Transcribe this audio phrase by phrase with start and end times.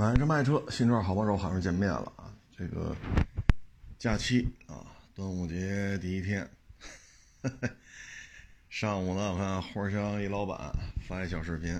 [0.00, 2.32] 买车卖车，新车好帮手，好又见面了啊！
[2.56, 2.96] 这个
[3.98, 4.80] 假期啊，
[5.14, 6.48] 端午节第一天，
[8.70, 10.72] 上午呢，我看花乡一老板
[11.06, 11.78] 发一小视频，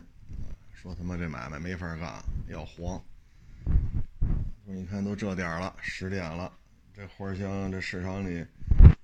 [0.74, 3.02] 说他妈这买卖没法干，要黄。
[4.66, 6.52] 说你看都这点了，十点了，
[6.92, 8.44] 这花乡这市场里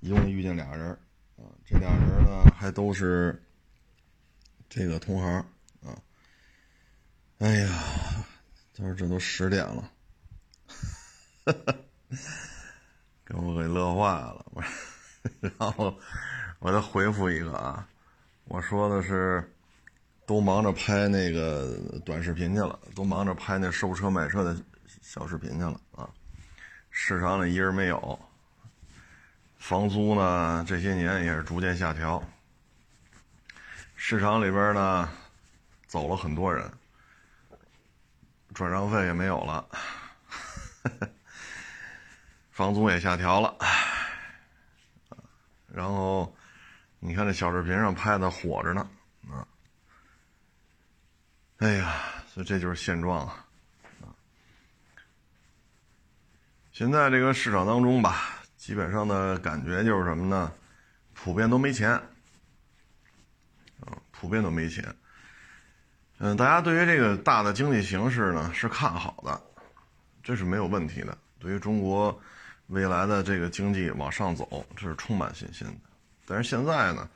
[0.00, 0.90] 一共遇见俩人
[1.38, 3.42] 啊，这俩人呢还都是
[4.68, 5.26] 这个同行
[5.82, 5.98] 啊。
[7.38, 8.15] 哎呀！
[8.78, 9.90] 他说：“这都十点了，
[13.24, 14.44] 给我给乐坏了。
[15.40, 15.98] 然后
[16.58, 17.88] 我再回复一个啊，
[18.44, 19.50] 我说的是，
[20.26, 21.74] 都忙着拍那个
[22.04, 24.54] 短视频去了，都忙着拍那收车卖车的
[25.00, 26.10] 小视频去了啊。
[26.90, 28.18] 市场里一人没有，
[29.56, 32.22] 房租呢这些年也是逐渐下调，
[33.94, 35.08] 市场里边呢
[35.86, 36.70] 走了很多人。”
[38.56, 39.68] 转让费也没有了，
[42.50, 43.54] 房租也下调了，
[45.68, 46.34] 然后
[46.98, 48.88] 你看这小视频上拍的火着呢，
[49.28, 49.46] 啊，
[51.58, 51.96] 哎呀，
[52.32, 53.44] 所以这就是现状啊，
[56.72, 60.50] 现在这个市场当中吧，基本上的感觉就是什么呢？
[61.12, 61.90] 普遍都没钱，
[63.80, 64.96] 啊，普遍都没钱。
[66.18, 69.38] 嗯，大家对于这个大的经济形势呢是看好的，
[70.22, 71.16] 这是没有问题的。
[71.38, 72.18] 对于中国
[72.68, 75.74] 未来的这个经济往上走，这是充满信心的。
[76.24, 77.06] 但是现在呢，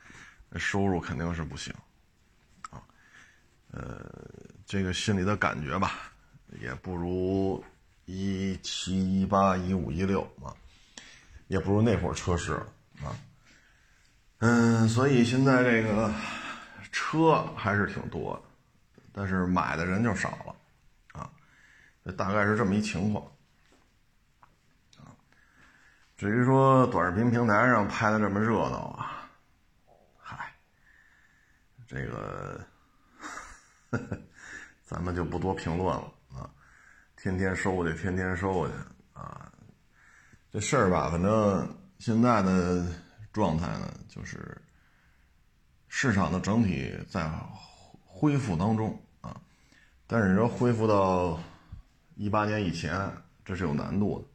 [0.55, 1.73] 收入肯定是不行，
[2.69, 2.79] 啊，
[3.71, 4.05] 呃，
[4.67, 6.11] 这个心里的感觉吧，
[6.61, 7.63] 也不如
[8.05, 10.53] 一七一八一五一六啊，
[11.47, 12.53] 也不如那会儿车市
[13.03, 13.17] 啊。
[14.37, 16.13] 嗯，所以现在这个
[16.91, 18.50] 车还是挺多的。
[19.13, 20.55] 但是买的人就少了，
[21.19, 21.29] 啊，
[22.17, 23.25] 大概是这么一情况，
[24.97, 25.11] 啊，
[26.15, 29.29] 至于说短视频平台上拍的这么热闹啊，
[30.17, 30.53] 嗨，
[31.85, 32.65] 这个
[34.85, 36.49] 咱们就不多评论了啊，
[37.17, 38.73] 天天收去，天天收去
[39.11, 39.51] 啊，
[40.49, 42.85] 这事儿吧，反正现在的
[43.33, 44.57] 状态呢，就是
[45.89, 47.29] 市场的整体在。
[48.21, 49.35] 恢复当中啊，
[50.05, 51.39] 但是你说恢复到
[52.15, 53.11] 一八年以前，
[53.43, 54.27] 这是有难度的。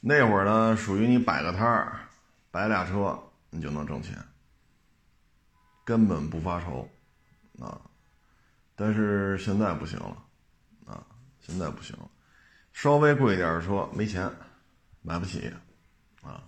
[0.00, 2.00] 那会儿呢，属于你摆个摊儿，
[2.50, 4.16] 摆俩车，你就能挣钱，
[5.84, 6.88] 根本不发愁
[7.58, 7.78] 啊。
[8.74, 10.16] 但是现在不行了
[10.86, 11.04] 啊，
[11.40, 12.08] 现在不行了，
[12.72, 14.32] 稍微贵一点的车没钱，
[15.02, 15.52] 买不起
[16.22, 16.42] 啊。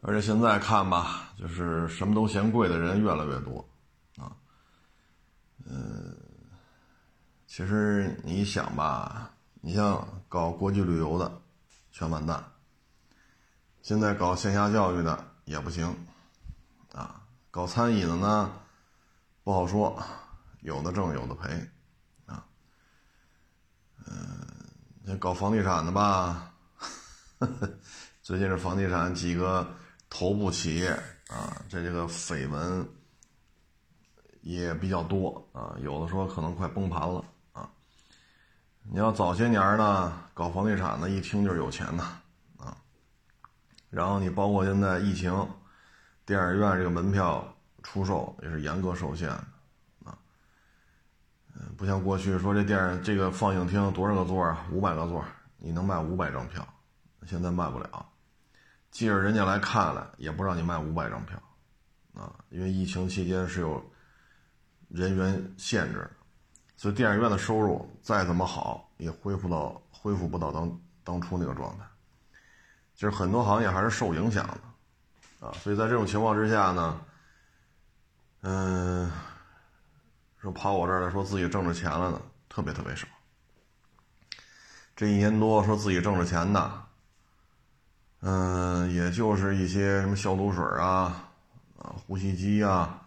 [0.00, 3.64] 而且现在看吧，就是什么都嫌贵的人越来越多。
[5.70, 6.16] 嗯，
[7.46, 9.30] 其实你想吧，
[9.60, 11.30] 你像搞国际旅游的，
[11.92, 12.42] 全完蛋。
[13.82, 15.94] 现在搞线下教育的也不行，
[16.92, 18.50] 啊，搞餐饮的呢，
[19.44, 20.02] 不好说，
[20.60, 21.68] 有的挣有的赔，
[22.24, 22.44] 啊，
[24.06, 24.46] 嗯，
[25.02, 26.50] 那搞房地产的吧，
[28.22, 29.66] 最近这房地产几个
[30.08, 30.90] 头部企业
[31.28, 32.88] 啊，这这个绯闻。
[34.42, 37.68] 也比较多啊，有的说可能快崩盘了啊。
[38.90, 42.02] 你要早些年呢，搞房地产的，一听就是有钱的
[42.56, 42.76] 啊。
[43.90, 45.30] 然后你包括现在疫情，
[46.24, 47.46] 电影院这个门票
[47.82, 50.16] 出售也是严格受限啊。
[51.54, 55.22] 嗯，不像过去说这电影这个放映厅多少个座啊，五百个座，
[55.58, 56.66] 你能卖五百张票，
[57.26, 58.06] 现在卖不了。
[58.90, 61.38] 即使人家来看了，也不让你卖五百张票
[62.14, 63.87] 啊，因为疫情期间是有。
[64.88, 66.10] 人员限制，
[66.76, 71.84] 所以电影院的收入再怎么好，也恢复到恢复不到当当初那个状态。
[72.94, 77.00] 就是很多行业还是受影响的，啊，所以在这种情况之下呢，
[78.40, 79.10] 嗯，
[80.40, 83.06] 说跑我这儿来说自己挣着钱了的特别特别少。
[84.96, 86.82] 这一年多说自己挣着钱的，
[88.22, 91.30] 嗯，也就是一些什么消毒水啊，
[91.78, 93.06] 啊，呼吸机啊，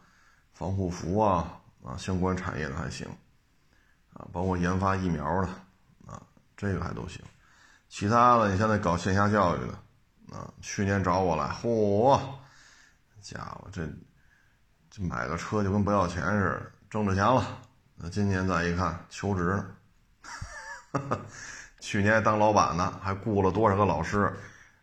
[0.53, 1.60] 防护服啊。
[1.83, 3.07] 啊，相关产业的还行，
[4.13, 5.47] 啊，包括研发疫苗的，
[6.05, 6.21] 啊，
[6.55, 7.21] 这个还都行。
[7.89, 12.19] 其他的，你现在搞线下教育的，啊，去年找我来，嚯，
[13.21, 13.87] 家伙，这
[14.89, 17.45] 这买个车就跟不要钱似的，挣着钱了。
[17.95, 19.61] 那今年再一看，求职
[20.93, 21.19] 呢，
[21.81, 24.33] 去年当老板呢，还雇了多少个老师，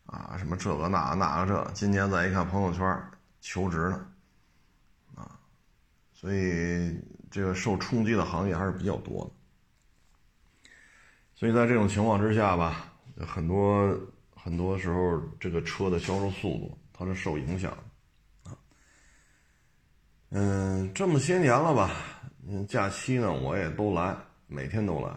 [0.06, 3.10] 啊，什么这个那那个这，今年再一看朋友圈，
[3.40, 4.06] 求职呢。
[6.20, 6.98] 所以，
[7.30, 10.70] 这个受冲击的行业还是比较多的。
[11.32, 12.92] 所以在这种情况之下吧，
[13.24, 13.96] 很多
[14.34, 18.58] 很多时候这个车的销售速度它是受影响的啊。
[20.30, 21.92] 嗯，这么些年了吧，
[22.48, 24.16] 嗯，假期呢我也都来，
[24.48, 25.14] 每天都来。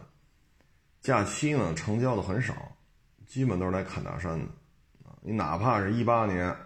[1.00, 2.54] 假期呢成交的很少，
[3.26, 4.46] 基本都是来看大山的
[5.02, 5.18] 啊。
[5.20, 6.56] 你哪怕是一八年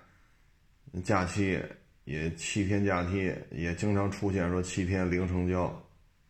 [1.03, 1.59] 假期。
[2.07, 5.65] 也七天假期，也经常出现说七天零成交，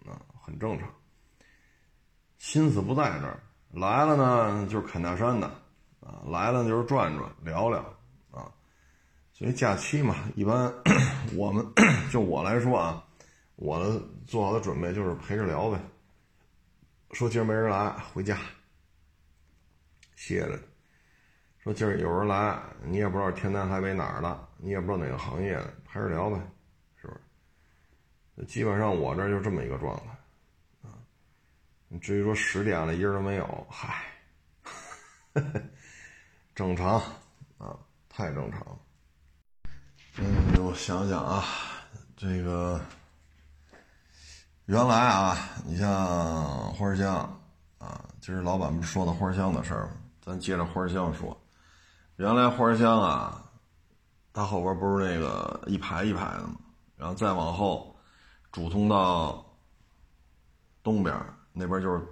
[0.06, 0.88] 啊，很正常。
[2.38, 3.42] 心思不在这儿，
[3.72, 5.46] 来了呢就是侃大山的，
[6.00, 7.78] 啊，来了就是转转聊聊，
[8.30, 8.50] 啊，
[9.34, 10.72] 所以假期嘛，一般
[11.34, 11.64] 我们
[12.10, 13.04] 就我来说啊，
[13.56, 15.78] 我的做好的准备就是陪着聊呗。
[17.12, 18.38] 说今儿没人来，回家
[20.14, 20.58] 歇着。
[21.66, 26.40] 说今儿有人来，你也不知道天南海北哪儿的，你也不知道哪个行业的，陪着聊呗，
[26.94, 27.12] 是不
[28.40, 28.46] 是？
[28.46, 30.94] 基本上我这就这么一个状态，啊，
[32.00, 34.04] 至于说十点了一人都没有，嗨，
[36.54, 37.02] 正常，
[37.58, 37.76] 啊，
[38.08, 38.78] 太正常了。
[40.18, 41.42] 嗯，我想想啊，
[42.16, 42.80] 这个
[44.66, 47.40] 原来啊，你像花香
[47.78, 49.96] 啊，今儿老板不是说的花香的事儿吗？
[50.20, 51.36] 咱接着花香说。
[52.16, 53.42] 原来花香啊，
[54.32, 56.56] 它后边不是那个一排一排的吗？
[56.96, 57.94] 然后再往后，
[58.50, 59.44] 主通道
[60.82, 61.14] 东边
[61.52, 62.02] 那边就是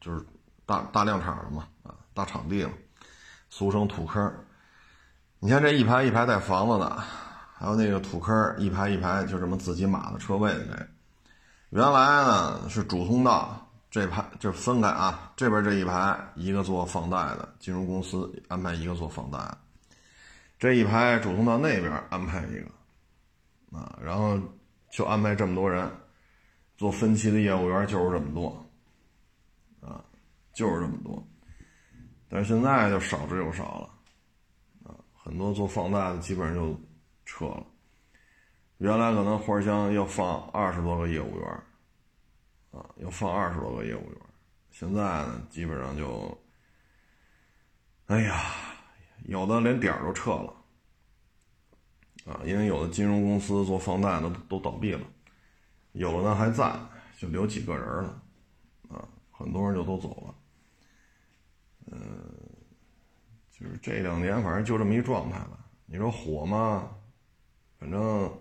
[0.00, 0.24] 就是
[0.66, 2.70] 大大量场了嘛，啊，大场地了，
[3.50, 4.34] 俗称土坑。
[5.38, 6.90] 你看这一排一排带房子的，
[7.54, 10.88] 还有那个土坑一排一排就这么自己码的车位的这，
[11.70, 13.68] 原来呢是主通道。
[13.92, 19.38] 这排就分开啊，这边这一排一个做放贷的金融公司安排一个做放贷，
[20.58, 24.40] 这一排主动到那边安排一个，啊，然后
[24.90, 25.86] 就安排这么多人
[26.78, 28.66] 做分期的业务员就是这么多，
[29.82, 30.02] 啊，
[30.54, 31.22] 就是这么多，
[32.30, 36.80] 但是现在就少之又少了，啊，很多做放贷的基本上就
[37.26, 37.66] 撤了，
[38.78, 41.62] 原来可能花乡要放二十多个业务员。
[42.72, 44.18] 啊，要放二十多个业务员，
[44.70, 46.42] 现在呢，基本上就，
[48.06, 48.42] 哎呀，
[49.26, 50.54] 有的连点儿都撤了，
[52.24, 55.06] 啊，因为有的金融公司做放贷的都倒闭了，
[55.92, 56.74] 有的呢还在，
[57.18, 58.22] 就留几个人了，
[58.88, 60.34] 啊，很多人就都走了，
[61.92, 62.00] 嗯，
[63.50, 65.58] 就是这两年反正就这么一状态吧。
[65.84, 66.96] 你说火吗？
[67.78, 68.32] 反正。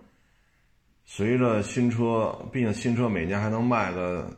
[1.06, 4.30] 随着新车，毕竟新车每年还能卖个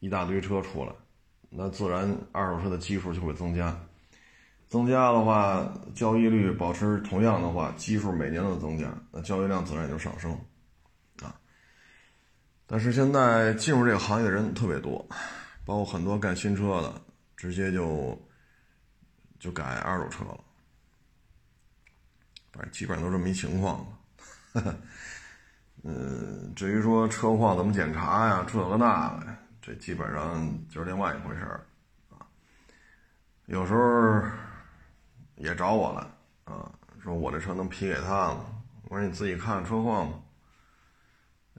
[0.00, 0.92] 一大堆车出来，
[1.48, 3.78] 那自然二手车的基数就会增加。
[4.66, 10.30] 增加的话，交易率保持同样的话，基数每年都增加，那交易量自然也就上升。
[11.22, 11.34] 啊，
[12.66, 15.08] 但是现在进入这个行业的人特别多，
[15.64, 17.00] 包括很多干新车的，
[17.34, 18.20] 直接就
[19.38, 20.38] 就改二手车了。
[22.52, 23.86] 反正基本上都这么一情况。
[25.84, 29.26] 嗯，至于说车况怎么检查呀，这个那个，
[29.62, 31.64] 这基本上就是另外一回事儿
[32.10, 32.26] 啊。
[33.46, 34.22] 有时候
[35.36, 36.10] 也找我了
[36.44, 36.70] 啊，
[37.02, 38.44] 说我这车能批给他吗？
[38.88, 40.18] 我说你自己看看车况吧，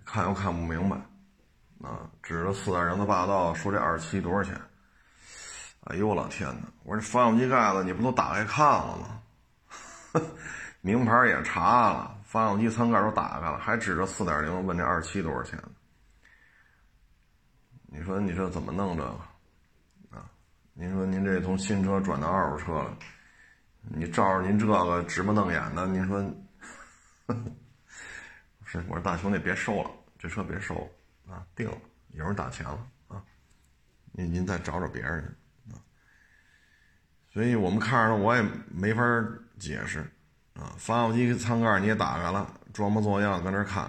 [0.04, 0.98] 看又看不明白
[1.82, 4.60] 啊，指着四点零的霸道说这二七多少钱？
[5.86, 6.68] 哎呦我老天哪！
[6.84, 10.22] 我说这发动机盖子你不都打开看了吗？
[10.82, 12.19] 名牌也查了。
[12.30, 15.60] 发动机舱盖都打开了，还指着四点零问这二七多少钱？
[17.88, 20.16] 你说你这怎么弄这个？
[20.16, 20.30] 啊，
[20.74, 22.96] 您说您这从新车转到二手车了，
[23.82, 26.22] 你照着您这个直不瞪眼的，您说，
[28.64, 31.78] 是我说大兄弟别收了，这车别收了啊，定了，
[32.10, 33.24] 有人打钱了啊，
[34.12, 35.82] 您您再找找别人去啊。
[37.34, 39.02] 所以我们看着我也没法
[39.58, 40.08] 解释。
[40.60, 43.86] 啊，发动机舱盖你也打开了，装模作样搁那看，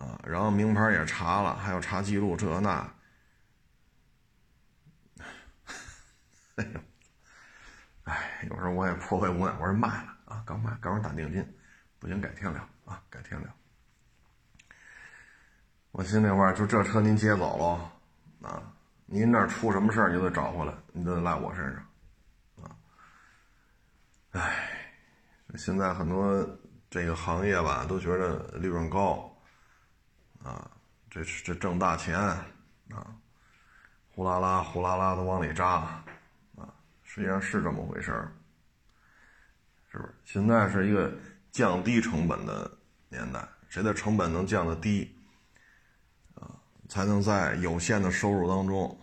[0.00, 2.92] 啊，然后名牌也查了，还要查记录这那，
[6.56, 6.66] 哎，
[8.02, 11.56] 哎，有时候我也颇为无奈，我说卖了啊，刚卖，刚打定金，
[12.00, 13.48] 不行，改天聊啊，改天聊。
[15.92, 18.60] 我心里话就这车您接走了，啊，
[19.06, 21.86] 您那出什么事儿你就得找回来，你都得赖我身上，
[22.64, 22.76] 啊，
[24.32, 24.73] 哎。
[25.56, 26.44] 现在很多
[26.90, 29.32] 这个行业吧，都觉得利润高，
[30.42, 30.70] 啊，
[31.10, 33.16] 这这挣大钱，啊，
[34.14, 36.02] 呼啦啦呼啦啦的往里扎，
[36.56, 38.32] 啊，实际上是这么回事儿，
[39.90, 40.14] 是不是？
[40.24, 41.12] 现在是一个
[41.52, 42.70] 降低成本的
[43.08, 45.16] 年代，谁的成本能降得低，
[46.34, 46.50] 啊，
[46.88, 48.98] 才能在有限的收入当中，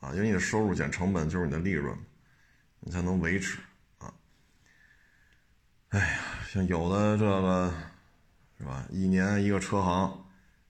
[0.00, 1.98] 啊，因为你的收入减成本就是你的利润，
[2.80, 3.58] 你才能维持。
[5.94, 7.72] 哎呀，像有的这个
[8.58, 8.84] 是吧？
[8.90, 10.24] 一年一个车行，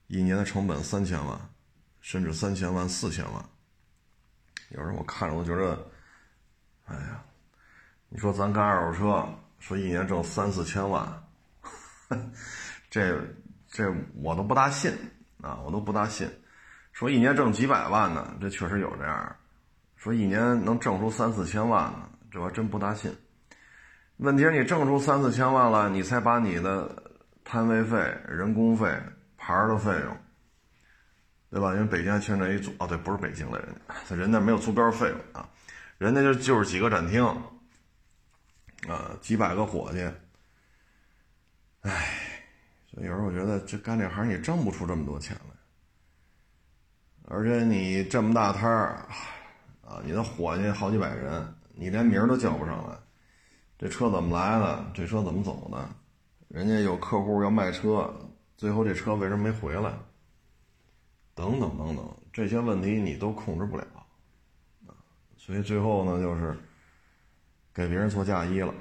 [0.05, 1.35] 一年的成本三千万，
[1.99, 3.43] 甚至三千万、四千万。
[4.69, 5.83] 有时候我看着我觉得，
[6.85, 7.23] 哎呀，
[8.07, 9.27] 你说咱干二手车，
[9.57, 11.23] 说一年挣三四千万，
[12.91, 13.19] 这
[13.67, 14.93] 这我都不大信
[15.41, 16.29] 啊，我都不大信。
[16.91, 18.37] 说一年挣几百万呢？
[18.39, 19.35] 这确实有这样。
[19.95, 22.07] 说一年能挣出三四千万呢？
[22.29, 23.11] 这我真不大信。
[24.17, 26.89] 问题是你挣出三四千万了，你才把你的
[27.43, 28.87] 摊位费、人工费、
[29.35, 30.17] 牌的费用，
[31.49, 31.73] 对吧？
[31.73, 35.49] 因为北京现在一租哦，对，不是北京的人，人家没有租标费用啊，
[35.97, 37.23] 人家就就是几个展厅，
[38.87, 40.01] 啊，几百个伙计。
[41.81, 41.91] 唉，
[42.89, 45.51] 所以有时候我觉得这干这行你挣不出这么多钱来。
[47.27, 49.05] 而且你这么大摊儿，
[49.85, 52.95] 啊，你的伙计好几百人，你连名都叫不上来。
[53.77, 54.85] 这车怎么来的？
[54.93, 55.89] 这车怎么走的？
[56.47, 58.13] 人家有客户要卖车，
[58.55, 59.93] 最后这车为什么没回来？
[61.33, 63.85] 等等等等，这些问题你都控制不了，
[65.35, 66.57] 所以最后呢，就是
[67.73, 68.73] 给别人做嫁衣了，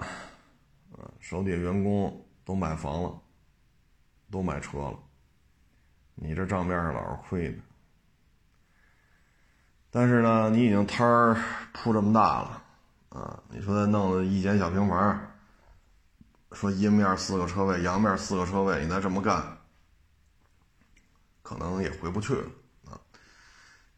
[0.93, 3.21] 啊，手底下员工都买房了，
[4.31, 4.99] 都买车了，
[6.15, 7.59] 你这账面上老是亏的。
[9.91, 11.37] 但是呢，你已经摊儿
[11.73, 12.64] 铺这么大了，
[13.15, 15.19] 啊，你说再弄了一间小平房，
[16.53, 19.57] 说阴面四个车位，阳面四个车位，你再这么干，
[21.43, 22.49] 可能也回不去了
[22.91, 23.01] 啊。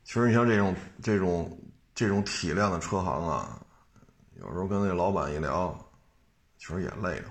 [0.05, 1.59] 其实你像这种这种
[1.95, 3.59] 这种体量的车行啊，
[4.35, 5.75] 有时候跟那老板一聊，
[6.59, 7.27] 其实也累的。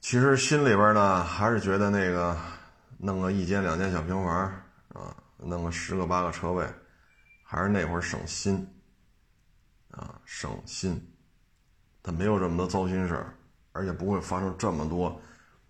[0.00, 2.36] 其实心里边呢，还是觉得那个
[2.98, 4.52] 弄个一间两间小平房
[4.92, 5.16] 啊。
[5.46, 6.66] 弄个十个八个车位，
[7.42, 8.66] 还是那会儿省心，
[9.96, 11.00] 啊，省心，
[12.02, 13.36] 他没有这么多糟心事儿，
[13.72, 15.20] 而且不会发生这么多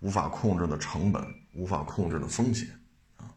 [0.01, 1.23] 无法控制的成本、
[1.55, 2.69] 无法控制的风险，
[3.17, 3.29] 啊，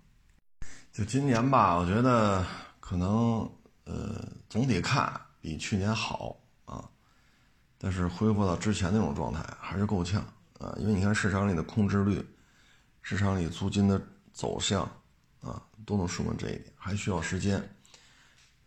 [0.92, 2.46] 就今年吧，我觉得
[2.80, 3.50] 可能
[3.86, 6.90] 呃总体看比去年好啊，
[7.78, 10.22] 但是恢复到之前那种状态还是够呛
[10.60, 12.26] 啊，因为你看市场里的控制率，
[13.02, 14.02] 市场里租金的
[14.34, 14.90] 走向。
[15.42, 17.62] 啊，都能说明这一点，还需要时间。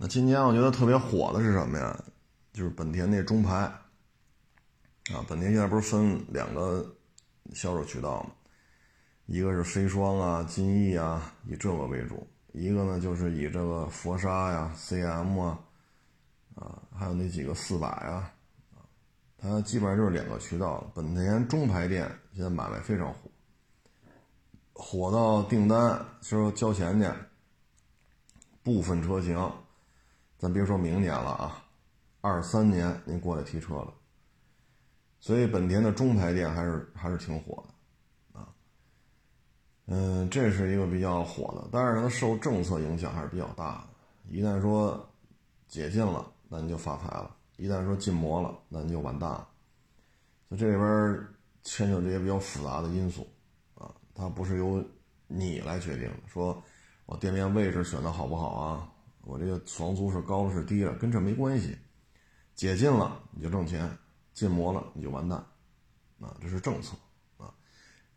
[0.03, 1.95] 那今年我觉得特别火的是什么呀？
[2.55, 3.55] 就是本田那中排。
[5.13, 6.97] 啊，本田现在不是分两个
[7.53, 8.31] 销售渠道吗？
[9.27, 12.17] 一个是飞双啊、金翼啊，以这个为主；
[12.53, 15.61] 一个呢就是以这个佛沙呀、CM 啊，
[16.55, 18.33] 啊，还有那几个四百啊，
[18.75, 18.81] 啊，
[19.37, 20.91] 它基本上就是两个渠道。
[20.95, 23.31] 本田中排店现在买卖非常火。
[24.73, 27.07] 火到订单，说交钱去。
[28.63, 29.37] 部分车型，
[30.41, 31.63] 咱别说明年了啊，
[32.23, 33.93] 二三年您过来提车了。
[35.19, 38.49] 所以本田的中排店还是还是挺火的，啊，
[39.89, 44.35] 嗯，这是一个比较火的，但是它受政策影响还是比较大的。
[44.35, 45.07] 一旦说
[45.69, 49.47] 解禁了，那你就发财了；一旦说禁摩了，那你就完蛋了。
[50.49, 51.29] 所以这里边
[51.65, 53.29] 牵扯这些比较复杂的因素
[53.75, 53.93] 啊。
[54.15, 54.83] 它不是由
[55.27, 56.63] 你来决定，说
[57.05, 58.89] 我店面位置选的好不好啊？
[59.23, 61.79] 我这个房租是高了是低了，跟这没关系。
[62.55, 63.91] 解禁了你就挣钱，
[64.35, 65.39] 禁摩了你就完蛋，
[66.21, 66.95] 啊，这是政策
[67.39, 67.53] 啊，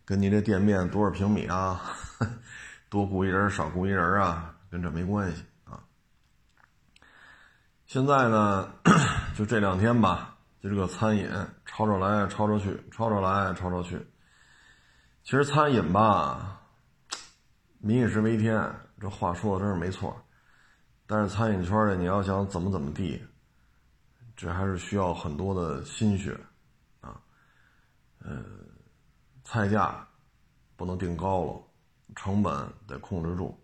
[0.03, 1.81] 跟你这店面多少平米啊，
[2.89, 5.83] 多雇一人少雇一人啊，跟这没关系啊。
[7.85, 8.73] 现在呢，
[9.37, 11.29] 就这两天吧，就这个餐饮
[11.65, 13.97] 吵着来吵着去，吵着来吵着去。
[15.23, 16.61] 其实餐饮吧，
[17.79, 20.22] 民以食为天，这话说的真是没错。
[21.13, 23.21] 但是餐饮圈里，你要想怎么怎么地，
[24.35, 26.35] 这还是需要很多的心血
[27.01, 27.21] 啊。
[28.17, 28.43] 呃，
[29.43, 30.07] 菜价
[30.75, 31.61] 不能定高了，
[32.15, 33.55] 成本得控制住，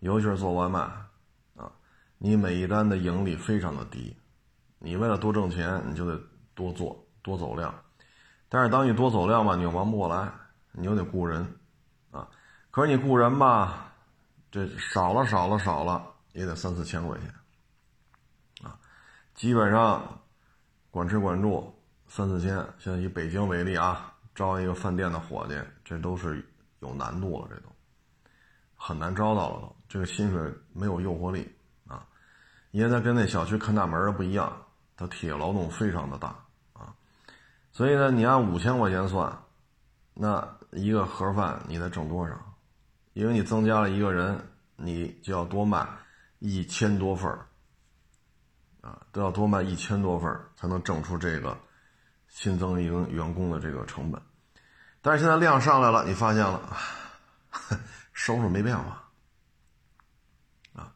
[0.00, 0.80] 尤其是做外卖
[1.56, 1.72] 啊，
[2.18, 4.14] 你每一单的盈利非常的低，
[4.78, 6.20] 你为了多挣钱，你就得
[6.54, 7.74] 多做多走量。
[8.50, 10.30] 但是当你多走量吧，你又忙不过来。
[10.72, 11.50] 你又得雇人，
[12.10, 12.28] 啊，
[12.70, 13.90] 可是你雇人吧，
[14.50, 17.34] 这少了少了少了也得三四千块钱，
[18.62, 18.78] 啊，
[19.34, 20.20] 基本上
[20.90, 21.74] 管吃管住
[22.06, 22.54] 三四千。
[22.78, 26.46] 现在以北京为例啊，招一个饭店的伙计，这都是
[26.80, 27.68] 有难度了，这都
[28.76, 31.50] 很难招到了，都这个薪水没有诱惑力
[31.88, 32.06] 啊，
[32.72, 34.54] 因为他跟那小区看大门的不一样，
[34.96, 36.28] 他体力劳动非常的大
[36.74, 36.94] 啊，
[37.72, 39.42] 所以呢，你按五千块钱算，
[40.12, 40.46] 那。
[40.76, 42.36] 一个盒饭你得挣多少？
[43.12, 44.36] 因为你增加了一个人，
[44.74, 45.86] 你就要多卖，
[46.38, 47.46] 一千多份儿，
[48.82, 51.56] 啊，都要多卖一千多份儿才能挣出这个
[52.28, 54.20] 新增一个员工的这个成本。
[55.00, 56.76] 但是现在量上来了，你发现了，
[58.12, 59.02] 收入没变化，
[60.74, 60.92] 啊，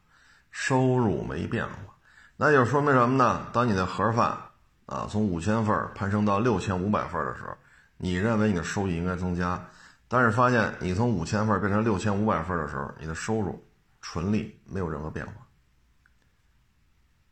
[0.51, 1.73] 收入没变化，
[2.35, 3.47] 那就说明什么呢？
[3.53, 4.37] 当你的盒饭
[4.87, 7.55] 啊从五千份攀升到六千五百份的时候，
[7.97, 9.63] 你认为你的收益应该增加，
[10.07, 13.63] 但是发现你从五千份变成六千五百份的时候，你的收入
[14.01, 15.33] 纯利没有任何变化，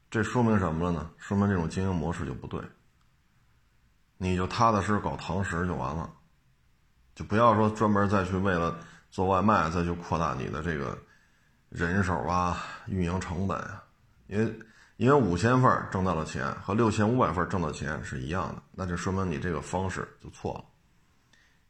[0.09, 1.09] 这说明什么了呢？
[1.17, 2.61] 说明这种经营模式就不对，
[4.17, 6.13] 你就踏踏实实搞堂食就完了。
[7.15, 8.77] 就不要说专门再去为了
[9.09, 10.95] 做外卖再去扩大你的这个
[11.69, 13.83] 人手啊、运营成本啊，
[14.27, 14.59] 因为
[14.97, 20.65] 因为五千份挣到了钱和六千五百份挣到钱是一样的，那就说明你这个方式就错了，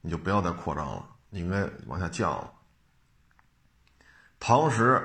[0.01, 2.51] 你就不要再扩张了，你应该往下降了。
[4.39, 5.01] 堂食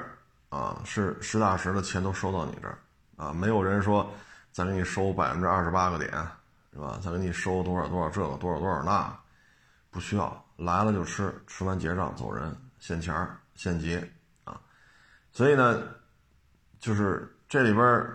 [0.49, 2.79] 啊，是实打实的钱都收到你这儿
[3.17, 4.13] 啊，没有人说
[4.53, 6.11] 再给你收百分之二十八个点，
[6.73, 6.99] 是吧？
[7.03, 9.17] 再给你收多少多少这个多少多少那。
[9.91, 13.99] 不需要来了就吃，吃完结账走人，现钱儿现结
[14.45, 14.59] 啊。
[15.33, 15.83] 所以呢，
[16.81, 18.07] 就是这里边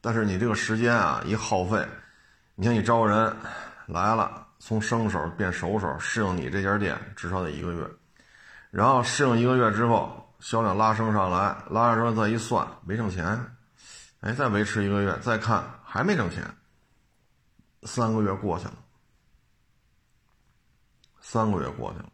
[0.00, 1.86] 但是你这个时间啊一耗费，
[2.54, 3.30] 你像你招人
[3.86, 7.86] 来了，从生手变熟手，适应你这家店至少得一个月，
[8.70, 13.24] 然后适应一个月之后，销量拉升上来，拉上之后再一算没挣钱，
[14.20, 16.42] 哎，再维持一个月，再看还没挣钱，
[17.82, 18.74] 三个月过去了。
[21.20, 22.08] 三个月过去了，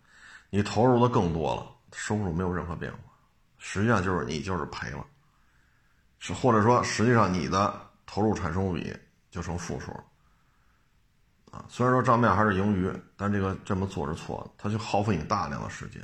[0.49, 2.99] 你投入的更多了，收入没有任何变化，
[3.59, 5.05] 实际上就是你就是赔了，
[6.19, 8.97] 是或者说实际上你的投入产出比
[9.31, 9.93] 就成负数，
[11.50, 16.02] 啊，虽然说账面还是盈余，但这个这么做是错的，它就耗费你大量的时间，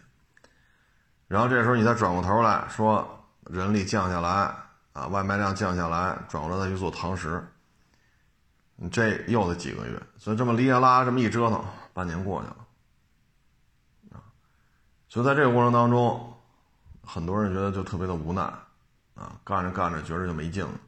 [1.28, 3.06] 然后这时候你再转过头来说
[3.44, 4.52] 人力降下来
[4.92, 7.46] 啊，外卖量降下来，转过来再去做堂食，
[8.74, 12.56] 你这又得几个月，所以这么哩啦啦这么一折腾，半年过去了
[14.10, 14.24] 啊。
[15.08, 16.34] 所以在这个过程当中，
[17.04, 18.42] 很多人觉得就特别的无奈，
[19.14, 20.80] 啊，干着干着觉着就没劲了，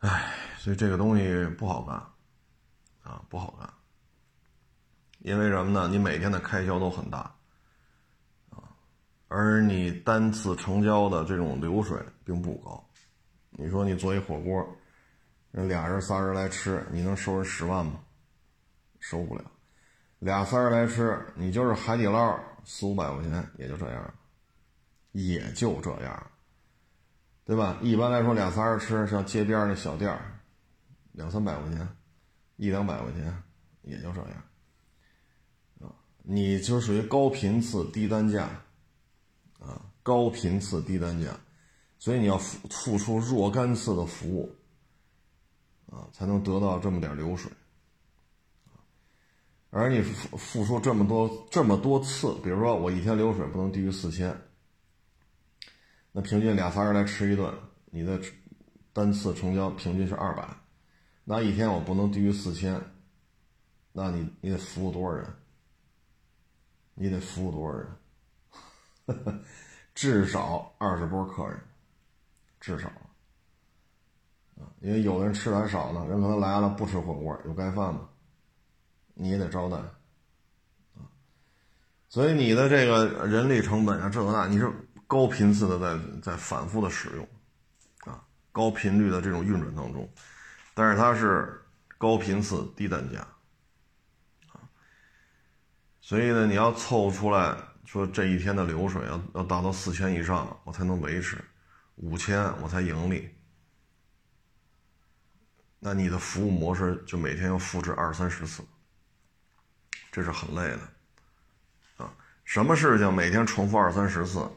[0.00, 1.94] 唉，所以这个东西不好干，
[3.04, 3.70] 啊，不好干，
[5.20, 5.86] 因为什么呢？
[5.86, 7.32] 你每天的开销都很大，
[9.36, 12.88] 而你单次成交的这种流水并不高，
[13.50, 14.64] 你说你做一火锅，
[15.50, 17.98] 人俩人仨人来吃，你能收人十万吗？
[19.00, 19.44] 收不了。
[20.20, 24.14] 俩三人来吃，你就是海底捞四五百块钱，也就这样，
[25.10, 26.30] 也就这样，
[27.44, 27.76] 对吧？
[27.82, 30.16] 一般来说，俩仨人吃，像街边那小店
[31.10, 31.88] 两三百块钱，
[32.54, 33.42] 一两百块钱，
[33.82, 34.30] 也就这样，
[35.80, 35.90] 啊，
[36.22, 38.48] 你就属于高频次低单价，
[39.66, 41.30] 啊，高频次低单价，
[41.98, 44.54] 所以你要付付出若干次的服务，
[45.90, 47.50] 啊，才能得到这么点流水。
[49.70, 54.38] 而你付付出这么多这么多次，比如说我一天流水不能低于四千，
[56.12, 57.52] 那平均俩仨人来吃一顿，
[57.86, 58.20] 你的
[58.92, 60.48] 单次成交平均是二百，
[61.24, 62.80] 那一天我不能低于四千，
[63.92, 65.26] 那你你得服务多少人？
[66.94, 67.88] 你得服务多少人？
[69.94, 71.60] 至少二十波客人，
[72.60, 72.90] 至少，
[74.80, 78.08] 因为有的人吃的还少呢，人可能来了不吃火锅，有盖饭吗？
[79.14, 81.06] 你也得招待，啊，
[82.08, 84.68] 所以你的这个人力成本啊，这个那，你是
[85.06, 87.28] 高频次的在在反复的使用，
[88.10, 90.08] 啊，高频率的这种运转当中，
[90.74, 91.62] 但是它是
[91.98, 93.20] 高频次低单价，
[94.52, 94.58] 啊，
[96.00, 101.42] 所以呢，你要凑出来说这一天的流水要要达到四千以上，我才能维持，
[101.96, 103.28] 五千我才盈利，
[105.78, 108.64] 那你的服务模式就每天要复制二三十次。
[110.10, 114.48] 这是很累的，啊，什么事情每天重复二三十次，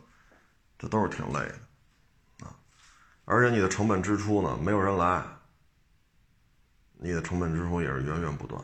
[0.77, 2.55] 这都是挺累的，啊，
[3.25, 5.25] 而且你的成本支出呢，没有人来，
[6.93, 8.63] 你的成本支出也是源源不断。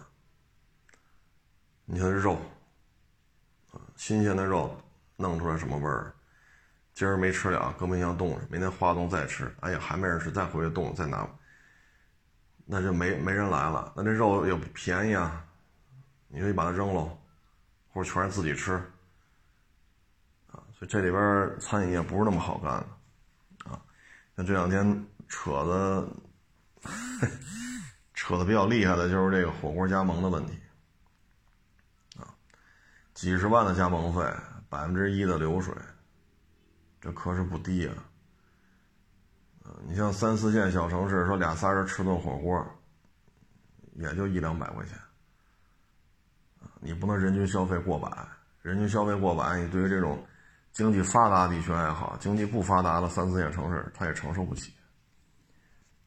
[1.86, 2.40] 你看肉，
[3.96, 4.76] 新鲜的肉
[5.16, 6.14] 弄出来什么味儿？
[6.94, 9.54] 今儿没吃了，搁冰箱冻着，明天化冻再吃。
[9.62, 11.28] 哎呀，还没人吃，再回去冻再拿，
[12.66, 13.92] 那就没没人来了。
[13.96, 15.46] 那这肉又便宜啊。
[16.36, 17.16] 你可以把它扔了，
[17.92, 18.74] 或者全是自己吃，
[20.52, 23.80] 啊，所以这里边餐饮业不是那么好干的，啊，
[24.36, 26.08] 像这两天扯的，
[28.16, 30.60] 扯的比较厉害的就是这个火锅加盟的问题，
[33.24, 34.22] 几十万的加盟费，
[34.68, 35.74] 百分之一的流水，
[37.00, 37.96] 这可是不低啊，
[39.88, 42.62] 你像三四线小城市，说俩仨人吃顿火锅，
[43.94, 45.00] 也就一两百块钱。
[46.82, 48.28] 你不能人均消费过百，
[48.62, 50.22] 人均消费过百，你对于这种
[50.74, 54.74] 经济发达地区还好，经济不发达的三四线城市，他也承受不起。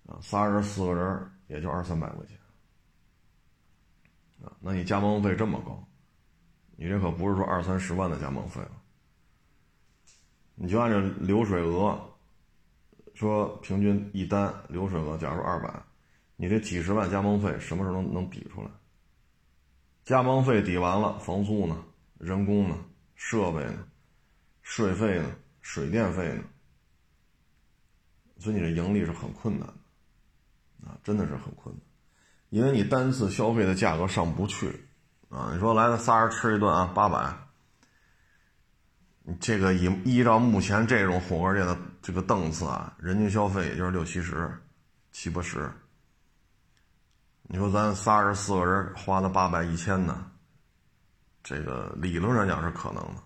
[0.05, 2.37] 啊，仨人四个人也就二三百块钱。
[4.45, 5.83] 啊，那你加盟费这么高，
[6.77, 8.71] 你这可不是说二三十万的加盟费了。
[10.55, 11.99] 你就按照流水额，
[13.15, 15.83] 说平均一单流水额，假如二百，
[16.37, 18.71] 你这几十万加盟费什么时候能能抵出来？
[20.05, 21.85] 加盟费抵完了，房租呢？
[22.19, 22.79] 人工呢？
[23.15, 23.87] 设备呢？
[24.63, 25.35] 税费呢？
[25.61, 26.45] 水电费呢？
[28.39, 31.83] 所以你这盈利是很困难的，啊，真的是很困难，
[32.51, 34.87] 因为你单次消费的价格上不去，
[35.29, 37.35] 啊，你说来了仨人吃一顿啊，八百，
[39.23, 44.51] 你这个以依照目前这种火锅店的这个档次啊，人均消费也就是六七十，
[45.11, 45.71] 七八十。
[47.49, 50.31] 你说咱仨人四个人花了八百一千呢，
[51.43, 53.23] 这个理论上讲是可能的。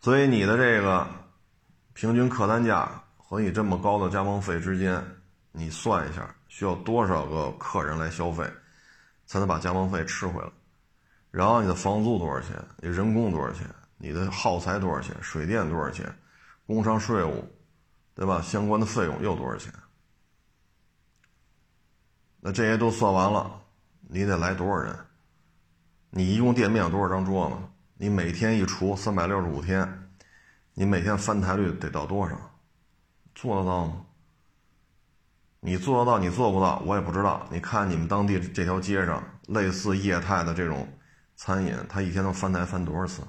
[0.00, 1.06] 所以你的这个
[1.92, 5.04] 平均客单价和你这么高的加盟费之间，
[5.52, 8.44] 你算一下需要多少个客人来消费，
[9.30, 10.50] 才能把加盟费吃回来？
[11.30, 12.56] 然后你的房租多少钱？
[12.78, 13.64] 你人工多少钱？
[13.96, 15.14] 你的耗材多少钱？
[15.22, 16.12] 水电多少钱？
[16.66, 17.44] 工商税务，
[18.12, 18.42] 对吧？
[18.42, 19.72] 相关的费用又多少钱？
[22.40, 23.62] 那这些都算完了，
[24.00, 24.98] 你得来多少人？
[26.10, 27.56] 你一共店面有多少张桌子？
[27.98, 30.10] 你每天一厨三百六十五天，
[30.74, 32.36] 你每天翻台率得到多少？
[33.36, 34.06] 做得到吗？
[35.60, 37.46] 你做得到，你做不到，我也不知道。
[37.50, 40.88] 你看你们当地这条街上类似业态的这种
[41.36, 43.22] 餐饮，他一天能翻台翻多少次？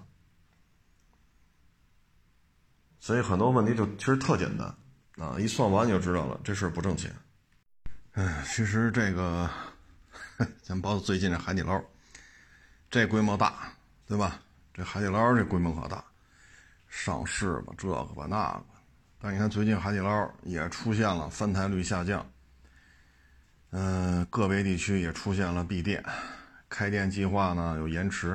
[3.01, 4.67] 所以很多问题就其实特简单
[5.17, 7.13] 啊，一算完你就知道了，这事儿不挣钱。
[8.13, 9.49] 哎，其实这个，
[10.63, 11.81] 咱包括最近这海底捞，
[12.89, 13.73] 这规模大，
[14.05, 14.39] 对吧？
[14.73, 16.01] 这海底捞这规模可大，
[16.87, 18.70] 上市吧，这个吧，那个。
[19.21, 22.25] 但你看最近海底捞也出现了翻台率下降，
[23.69, 26.03] 嗯，个别地区也出现了闭店，
[26.67, 28.31] 开店计划呢有延迟，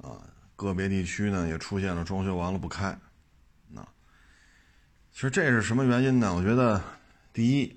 [0.00, 0.22] 啊，
[0.56, 2.96] 个别地区呢也出现了装修完了不开，
[3.68, 3.82] 那，
[5.10, 6.34] 其实这是什么原因呢？
[6.34, 6.82] 我觉得，
[7.32, 7.76] 第一。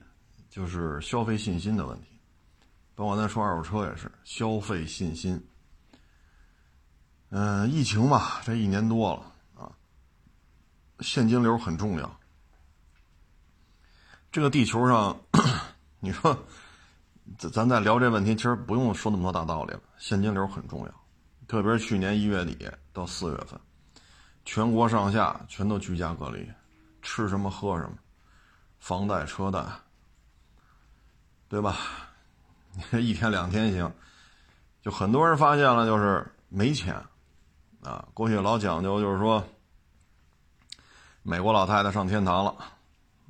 [0.49, 2.19] 就是消费信心的问题，
[2.93, 5.43] 包括咱说二手车也是消费信心。
[7.29, 9.32] 嗯，疫情吧，这一年多了，
[10.99, 12.19] 现金流很重要。
[14.31, 15.19] 这个地球上，
[15.99, 16.37] 你说，
[17.37, 20.93] 咱咱在聊这问题，其实不用说那么多大道理了，现金流很重要。
[21.47, 23.59] 特别是去年一月底到四月份，
[24.45, 26.49] 全国上下全都居家隔离，
[27.01, 27.97] 吃什么喝什么，
[28.79, 29.63] 房贷车贷。
[31.49, 31.77] 对吧？
[32.99, 33.93] 一天两天行，
[34.81, 36.95] 就很多人发现了，就是没钱
[37.83, 38.03] 啊。
[38.15, 39.47] 过去老讲究就是说，
[41.25, 42.55] 美国老太太上天堂了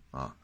[0.10, 0.36] 啊，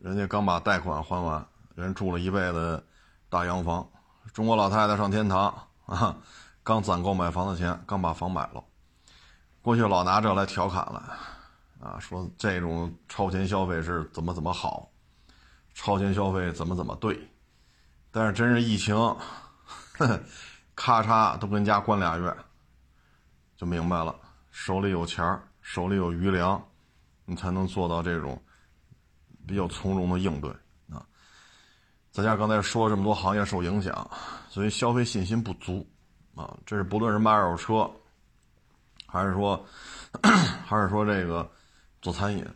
[0.00, 2.82] 人家刚把贷款还完，人住了一辈子
[3.28, 3.86] 大洋房；
[4.32, 6.16] 中国老太太上天堂啊，
[6.62, 8.64] 刚攒够买房的钱，刚把房买了。
[9.60, 11.14] 过去老拿这来调侃了
[11.78, 14.90] 啊，说这种超前消费是怎么怎么好。
[15.74, 17.28] 超前消费怎么怎么对，
[18.10, 18.96] 但是真是疫情，
[20.74, 22.34] 咔嚓都跟家关俩月，
[23.56, 24.14] 就明白了，
[24.50, 26.62] 手里有钱儿手里有余粮，
[27.24, 28.40] 你才能做到这种
[29.46, 30.50] 比较从容的应对
[30.90, 31.00] 啊。
[32.12, 34.08] 咱家刚才说了这么多行业受影响，
[34.50, 35.84] 所以消费信心不足
[36.34, 36.54] 啊。
[36.66, 37.90] 这是不论是卖二手车，
[39.06, 39.66] 还是说，
[40.66, 41.50] 还是说这个
[42.02, 42.46] 做餐饮，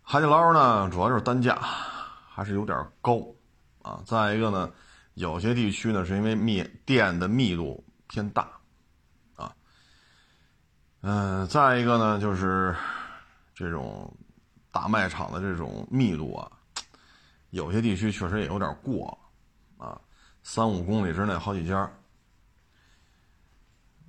[0.00, 1.58] 海底捞呢，主要就是单价。
[2.32, 3.20] 还是有点高，
[3.82, 4.70] 啊，再一个呢，
[5.14, 8.48] 有些地区呢是因为密店的密度偏大，
[11.02, 12.76] 嗯，再一个呢就是
[13.54, 14.14] 这种
[14.70, 16.50] 大卖场的这种密度啊，
[17.50, 19.18] 有些地区确实也有点过，
[19.78, 19.98] 啊，
[20.42, 21.90] 三五公里之内好几家，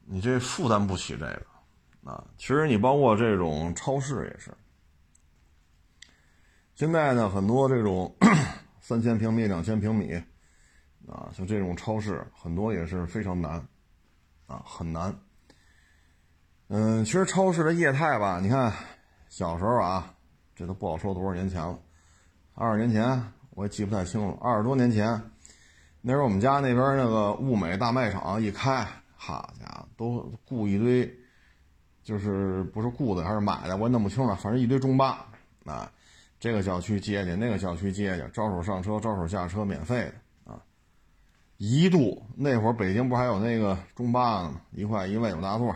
[0.06, 4.54] 你这负担不起这个，啊，其实你包括这种超市也是。
[6.76, 8.14] 现在呢，很多这种
[8.82, 10.16] 三千平米、两千平米，
[11.08, 13.66] 啊，像这种超市，很多也是非常难，
[14.46, 15.18] 啊，很难。
[16.74, 18.72] 嗯，其实超市的业态吧，你看，
[19.28, 20.14] 小时候啊，
[20.56, 21.78] 这都不好说多少年前了，
[22.56, 25.22] 二十年前我也记不太清楚，二十多年前，
[26.00, 31.14] 那时候我们家那边那个物美大卖场一开，好家伙，都雇一堆，
[32.04, 35.26] 就是不是雇的还是买的，我也弄不清了，反正一堆中巴。
[35.66, 35.92] 啊，
[36.40, 40.10] 这个小区接去，那个小区接去，招手上车，招手下车，免费
[40.46, 40.64] 的啊。
[41.58, 45.76] 一度那会儿北京不还有那个中巴呢吗，一块一位有大座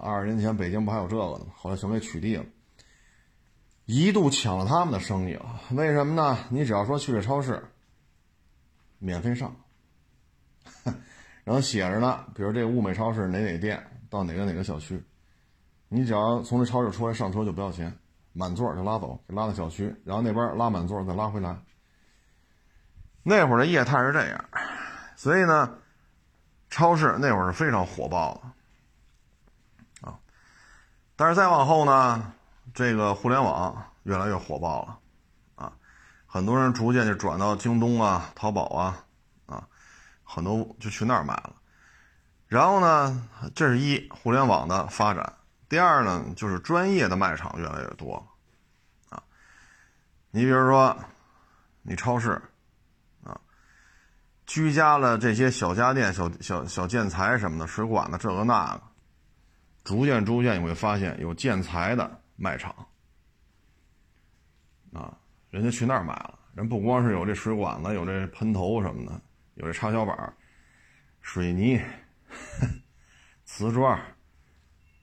[0.00, 2.44] 二十年前北京不还有这个呢，后来全给取缔了。
[3.84, 6.38] 一度抢了他们的生意了，为什么呢？
[6.50, 7.62] 你只要说去这超市，
[8.98, 9.54] 免费上，
[11.44, 15.02] 然后写着呢，比如这物美超市哪哪店到哪个哪个小区，
[15.88, 17.92] 你只要从这超市出来上车就不要钱，
[18.32, 21.56] 满座就拉走，拉到小区，然后那边拉满座再拉回来。
[23.24, 24.44] 那会儿的业态是这样，
[25.16, 25.78] 所以呢，
[26.70, 28.42] 超市那会儿是非常火爆的，
[31.22, 32.32] 但是再往后呢？
[32.74, 34.98] 这个互联网越来越火爆了，
[35.54, 35.72] 啊，
[36.26, 39.04] 很多人逐渐就转到京东啊、淘宝啊，
[39.46, 39.62] 啊，
[40.24, 41.52] 很多就去那儿买了。
[42.48, 45.32] 然后呢，这是一互联网的发展。
[45.68, 48.16] 第二呢，就是专业的卖场越来越多，
[49.08, 49.22] 啊，
[50.32, 50.98] 你比如说，
[51.82, 52.30] 你超市，
[53.22, 53.38] 啊，
[54.44, 58.82] 居家的这些小家电、小小小建材什么的，水管子这个那个，
[59.84, 62.18] 逐渐逐渐你会发现有建材的。
[62.34, 62.74] 卖场
[64.92, 65.16] 啊，
[65.50, 66.36] 人家去那儿买了。
[66.54, 69.20] 人不光是有这水管子，有这喷头什么的，
[69.54, 70.34] 有这插销板、
[71.20, 71.80] 水泥、
[73.44, 73.96] 瓷砖，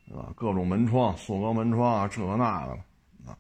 [0.06, 0.34] 对吧？
[0.36, 2.74] 各种门窗、塑钢门窗啊，这个那个
[3.26, 3.38] 啊。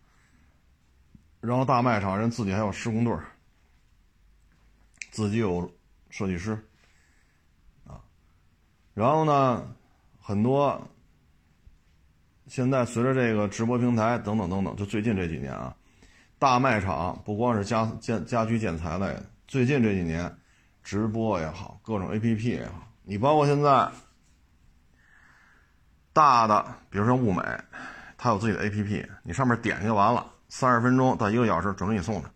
[1.41, 3.13] 然后大卖场人自己还有施工队
[5.11, 5.69] 自己有
[6.09, 6.53] 设计师
[7.85, 7.99] 啊。
[8.93, 9.75] 然后呢，
[10.21, 10.81] 很多。
[12.49, 15.71] 现在随着这个直播平台等等等等，就最近这几年啊，
[16.39, 19.15] 大卖场不光是家建家居建材类，
[19.47, 20.35] 最近这几年，
[20.83, 23.87] 直播也好，各种 APP 也好，你包括现在
[26.11, 27.43] 大的，比如说物美，
[28.17, 32.31] 它有自己的 APP，你上面点就完了，三十分钟到一个小时准给你送的，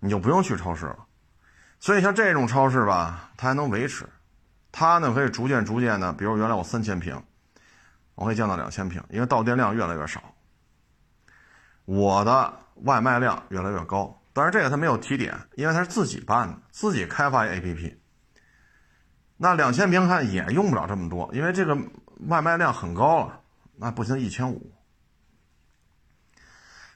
[0.00, 1.06] 你就不用去超市了。
[1.78, 4.04] 所以像这种超市吧，它还能维持，
[4.72, 7.16] 它呢可以逐渐逐渐的，比如原来我三千平。
[8.18, 10.20] 我会降到两千平，因为到店量越来越少，
[11.84, 12.52] 我的
[12.82, 14.20] 外卖量越来越高。
[14.32, 17.96] 但是这个他没有提点，因为他是自己办的，自己开发 APP。
[19.36, 21.78] 那两千平看也用不了这么多，因为这个
[22.26, 23.40] 外卖量很高了，
[23.76, 24.72] 那不行，一千五。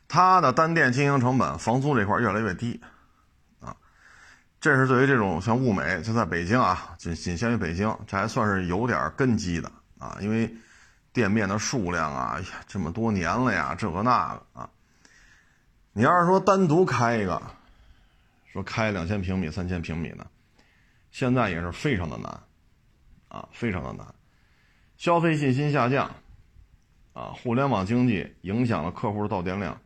[0.08, 2.82] 他的单店经营成本、房租这块越来越低，
[3.60, 3.76] 啊，
[4.60, 10.52] 这是对于这种像物美就在北京啊，仅仅限于北京，这还算是有点根基的啊，因为。
[11.12, 14.70] 店面的数量啊，呀，这么多年了呀，这个那个啊，
[15.92, 17.40] 你要是说单独开一个，
[18.46, 20.26] 说开两千平米、三千平米的，
[21.10, 22.40] 现在也是非常的难，
[23.28, 24.14] 啊，非常的难，
[24.96, 26.10] 消费信心下降，
[27.12, 29.78] 啊，互联网经济影响了客户的到店量，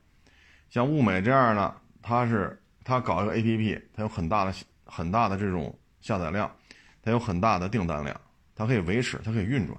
[0.71, 6.49] 像物美这样的，它是它搞一个 APP，它有很大的很大的这种下载量，
[7.03, 8.21] 它有很大的订单量，
[8.55, 9.77] 它可以维持，它可以运转。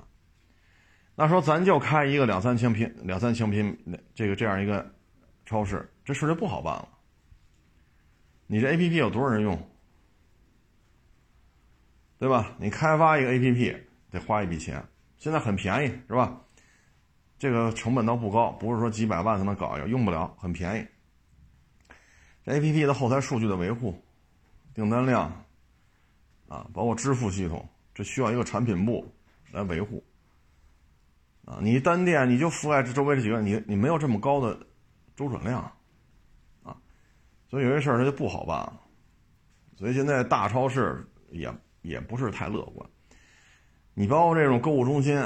[1.19, 3.75] 那说咱就开一个两三千平、两三千平
[4.13, 4.93] 这个这样一个
[5.47, 6.87] 超市，这事就不好办了。
[8.45, 9.59] 你这 A P P 有多少人用，
[12.19, 12.55] 对吧？
[12.59, 13.75] 你开发一个 A P P
[14.11, 14.85] 得花一笔钱，
[15.17, 16.39] 现在很便宜，是吧？
[17.39, 20.87] 这个成本倒不高，不是说几百万才能搞一个，用不了，很便宜。
[22.45, 23.99] A P P 的后台数据的维护、
[24.75, 25.43] 订单量
[26.47, 29.11] 啊，包括支付系统，这需要一个产品部
[29.51, 30.03] 来维护。
[31.47, 34.59] 啊，你单店你就覆盖这周围这几个，你你没有这么高的
[35.15, 35.61] 周转量，
[36.61, 36.75] 啊，
[37.49, 38.81] 所以有些事儿它就不好办了。
[39.77, 41.49] 所以现在大超市也
[41.83, 42.89] 也不是太乐观。
[43.93, 45.17] 你包括这种购物中心，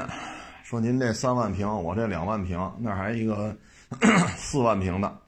[0.62, 3.58] 说您这三万平，我这两万平，那还一个
[4.38, 5.20] 四万平的，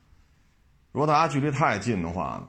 [0.92, 2.48] 如果大家距离太近的话，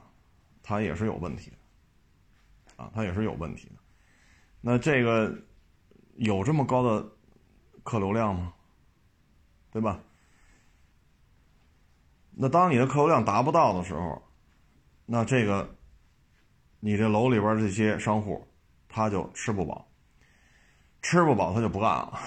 [0.62, 3.74] 它也是有问题的，啊，它也是有问题的。
[4.60, 5.36] 那这个
[6.14, 7.04] 有这么高的？
[7.86, 8.52] 客流量吗？
[9.70, 10.00] 对吧？
[12.32, 14.22] 那当你的客流量达不到的时候，
[15.06, 15.74] 那这个
[16.80, 18.46] 你这楼里边这些商户
[18.88, 19.86] 他就吃不饱，
[21.00, 22.18] 吃不饱他就不干了。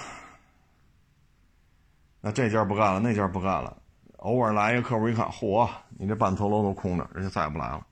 [2.20, 3.76] 那这家不干了，那家不干了，
[4.16, 7.86] 偶尔来一个客户一看，嚯，你这半层楼都空着，人家再也不来了，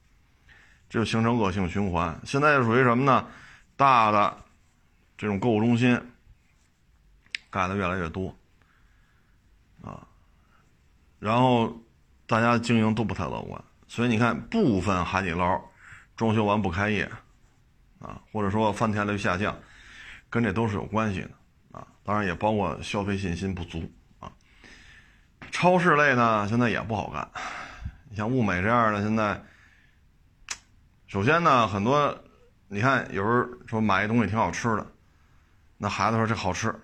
[0.88, 2.18] 这就形成恶性循环。
[2.24, 3.28] 现在就属于什么呢？
[3.76, 4.36] 大的
[5.16, 6.00] 这种购物中心。
[7.50, 8.36] 盖的越来越多，
[9.82, 10.06] 啊，
[11.18, 11.80] 然后
[12.26, 15.60] 大家经营都不太乐观，所以你看部分海底捞
[16.16, 17.10] 装修完不开业，
[18.00, 19.56] 啊，或者说翻台率下降，
[20.28, 21.30] 跟这都是有关系的，
[21.72, 24.30] 啊，当然也包括消费信心不足，啊，
[25.50, 27.30] 超市类呢，现在也不好干。
[28.10, 29.42] 你像物美这样的，现在
[31.06, 32.24] 首先呢，很多
[32.68, 34.86] 你看有时候说买一东西挺好吃的，
[35.76, 36.74] 那孩子说这好吃，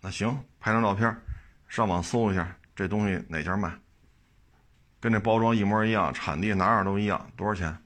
[0.00, 1.16] 那行，拍张照片，
[1.68, 3.72] 上网搜一下这东西哪家卖，
[5.00, 7.76] 跟这包装一模一样，产地哪哪都一样，多少钱，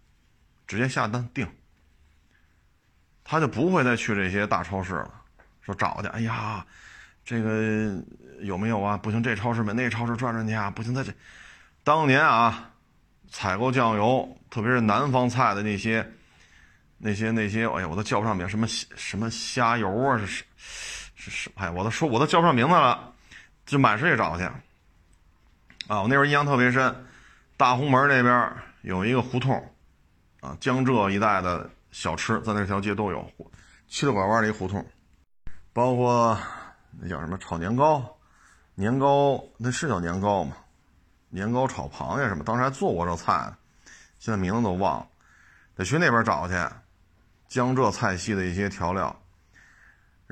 [0.66, 1.46] 直接下单定，
[3.24, 5.14] 他就不会再去这些大超市了，
[5.60, 6.64] 说找去，哎呀。
[7.24, 8.02] 这个
[8.40, 8.96] 有没有啊？
[8.96, 10.68] 不行，这超市没那超市转转去啊！
[10.68, 11.14] 不行，在这
[11.84, 12.68] 当年啊，
[13.30, 16.04] 采购酱油，特别是南方菜的那些、
[16.98, 20.44] 那些、那些，哎呀，我都叫不上名，什么什么虾油啊，是
[21.24, 23.12] 是是，哎，我都说我都叫不上名字了，
[23.64, 24.42] 就满世界找去。
[25.86, 27.06] 啊，我那会儿印象特别深，
[27.56, 29.54] 大红门那边有一个胡同，
[30.40, 33.30] 啊，江浙一带的小吃在那条街都有，
[33.86, 34.84] 七了拐弯的一胡同，
[35.72, 36.36] 包括。
[37.00, 38.04] 那叫什么炒年糕？
[38.74, 40.54] 年糕那是叫年糕吗？
[41.30, 42.44] 年糕炒螃蟹什么？
[42.44, 43.50] 当时还做过这菜，
[44.18, 45.06] 现在名字都忘了，
[45.74, 46.54] 得去那边找去。
[47.48, 49.21] 江浙菜系的一些调料，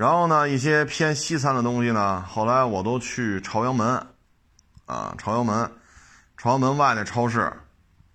[0.00, 4.06] 然后呢，一些偏西餐的东西呢，后来我都去朝阳门，
[4.86, 5.70] 啊，朝阳门，
[6.38, 7.52] 朝阳门外那超市，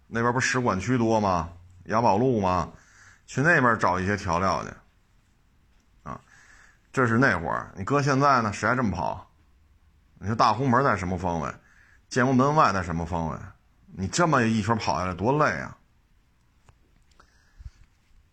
[0.07, 1.47] 那边不是使馆区多吗？
[1.83, 2.71] 雅宝路吗？
[3.27, 4.71] 去那边找一些调料去。
[6.01, 6.19] 啊
[6.91, 8.51] 这是那会儿，你搁现在呢？
[8.51, 9.29] 谁还这么跑？
[10.15, 11.53] 你说大红门在什么方位？
[12.09, 13.37] 建国门外在什么方位？
[13.95, 15.77] 你这么一圈跑下来多累啊！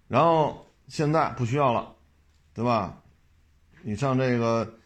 [0.09, 1.95] 然后现在不需要了，
[2.55, 2.95] 对吧？
[3.83, 4.79] 你上这个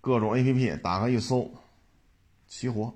[0.00, 1.50] 各种 APP 打开一搜，
[2.46, 2.94] 齐活。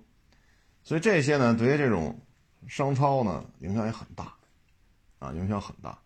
[0.83, 2.19] 所以这些呢，对于这种
[2.67, 4.35] 商超呢，影响也很大
[5.19, 5.99] 啊，影响很大。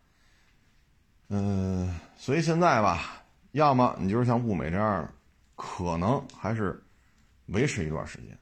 [1.29, 3.23] 嗯，所以现在吧。
[3.53, 5.11] 要么你就是像物美这样，
[5.55, 6.85] 可能还是
[7.47, 8.37] 维持一段时间；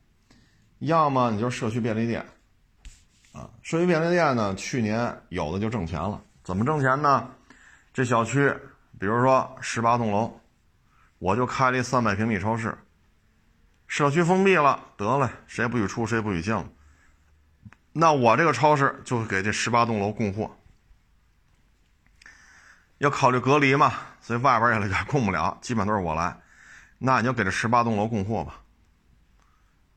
[0.81, 2.21] 要么你就是社区便利店，
[3.33, 6.21] 啊，社区便利店呢，去年有的就挣钱了。
[6.43, 7.31] 怎么挣钱呢？
[7.93, 8.53] 这小区，
[8.99, 10.41] 比如说十八栋楼，
[11.25, 12.77] 我就开了一三百平米超市，
[13.87, 16.55] 社区封闭了，得了，谁也不许出，谁也不许进，
[17.95, 20.55] 那我这个超市就给这十八栋楼供货。
[22.99, 26.39] 要考虑隔离嘛，所以外边也供不了，基本都是我来。
[26.99, 28.61] 那你就给这十八栋楼供货吧，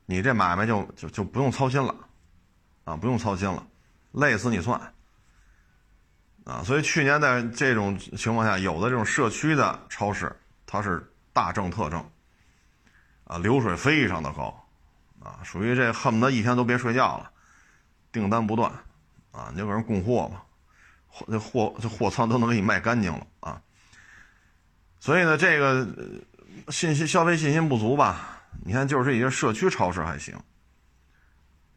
[0.06, 1.94] 你这买卖就就就不用操心了，
[2.86, 3.68] 啊，不用操心了，
[4.14, 4.80] 累死你算。
[6.46, 10.34] 啊，所以去年在这种情况下，有的这种社区的超市，
[10.66, 11.06] 它是
[11.38, 12.04] 大政特政，
[13.26, 14.68] 啊，流水非常的高，
[15.22, 17.30] 啊，属于这恨不得一天都别睡觉了，
[18.12, 18.72] 订单不断，
[19.32, 20.44] 啊，你就给人供货吧。
[21.28, 23.62] 这货这货仓都能给你卖干净了啊！
[25.00, 25.88] 所以呢，这个
[26.70, 28.40] 信息消费信心不足吧？
[28.66, 30.36] 你看，就是一些社区超市还行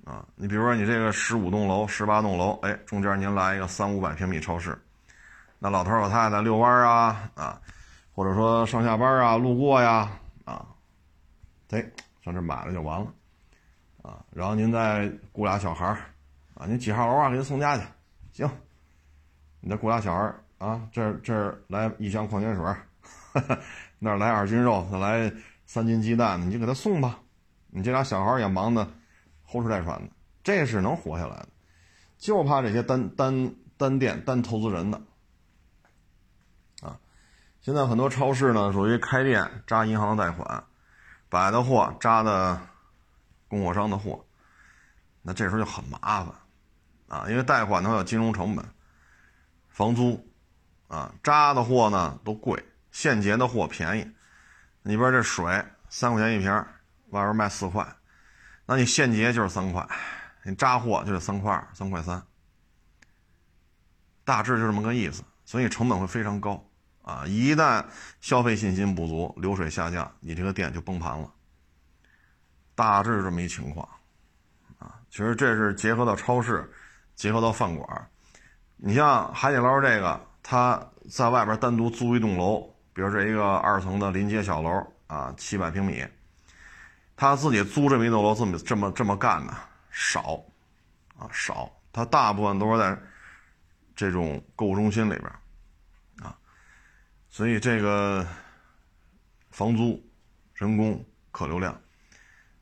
[0.05, 0.25] 啊。
[0.37, 4.79] 你比如说，你这个十五栋楼、十八栋楼，哎，中间您来一个三五百平米超市，
[5.59, 7.61] 那老头老太太遛弯啊啊，
[8.21, 10.67] 或者说上下班啊、路过呀啊，
[11.71, 11.83] 哎，
[12.23, 13.07] 上这买了就完了
[14.03, 14.23] 啊。
[14.31, 15.87] 然后您再雇俩小孩
[16.53, 17.31] 啊，您几号楼啊？
[17.31, 17.85] 给他送家去，
[18.31, 18.47] 行。
[19.61, 22.63] 你再雇俩小孩啊，这这来一箱矿泉水，
[23.99, 25.33] 那儿来二斤肉，再来
[25.65, 27.21] 三斤鸡蛋，你就给他送吧。
[27.69, 28.87] 你这俩小孩也忙的
[29.45, 30.11] 呼哧带喘的，
[30.43, 31.49] 这是能活下来的，
[32.19, 35.01] 就怕这些单单单店单投资人的。
[37.61, 40.65] 现在很多超市呢，属于开店扎银行贷款，
[41.29, 42.59] 摆的货扎的
[43.49, 44.25] 供货商的货，
[45.21, 46.35] 那这时候就很麻烦
[47.09, 48.65] 啊，因为贷款的话有金融成本。
[49.69, 50.27] 房租，
[50.89, 54.11] 啊，扎的货呢都贵，现结的货便宜。
[54.83, 56.51] 里边这水三块钱一瓶，
[57.11, 57.87] 外边卖四块，
[58.65, 59.87] 那你现结就是三块，
[60.45, 62.23] 你扎货就是三块二、三块三，
[64.25, 65.23] 大致就这么个意思。
[65.45, 66.63] 所以成本会非常高
[67.11, 67.25] 啊！
[67.27, 67.85] 一旦
[68.21, 71.29] 消费信心不足，流水下降，你这个店就崩盘了。
[72.77, 73.87] 大致这么一情况，
[74.79, 76.71] 啊，其实这是结合到超市，
[77.17, 78.09] 结合到饭馆。
[78.77, 80.81] 你像海底捞这个，他
[81.11, 82.61] 在外边单独租一栋楼，
[82.95, 86.07] 比如这一个二层的临街小楼啊，七百平米，
[87.17, 89.53] 他自己租这么一栋楼，这么这么这么干的
[89.91, 90.41] 少，
[91.19, 92.97] 啊少，他大部分都是在
[93.95, 95.31] 这种购物中心里边，
[97.33, 98.27] 所以这个
[99.51, 100.03] 房租、
[100.53, 101.81] 人工、客流量，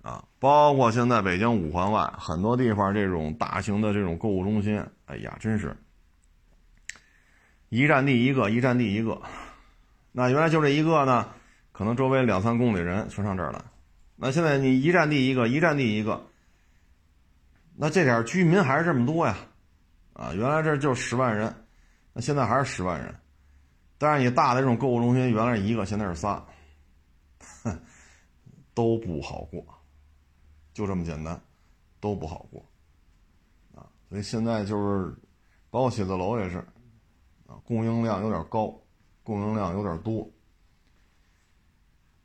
[0.02, 5.74] 啊，包括现在北京五环外很多地方这种大型的这种购物中心，哎呀，真是。
[7.70, 9.20] 一站地一个，一站地一个，
[10.12, 11.26] 那原来就这一个呢，
[11.72, 13.62] 可能周围两三公里人全上这儿来，
[14.16, 16.26] 那现在你一站地一个，一站地一个，
[17.74, 19.34] 那这点居民还是这么多呀？
[20.12, 21.54] 啊，原来这就十万人，
[22.12, 23.14] 那现在还是十万人。
[24.00, 26.40] 但是你大的这种购物中心，原来一个，现在是仨，
[28.72, 29.66] 都不好过，
[30.72, 31.42] 就这么简单，
[31.98, 32.64] 都不好过，
[33.74, 35.12] 啊，所以现在就是，
[35.68, 36.58] 包括写字楼也是，
[37.48, 38.72] 啊，供应量有点高，
[39.24, 40.30] 供应量有点多，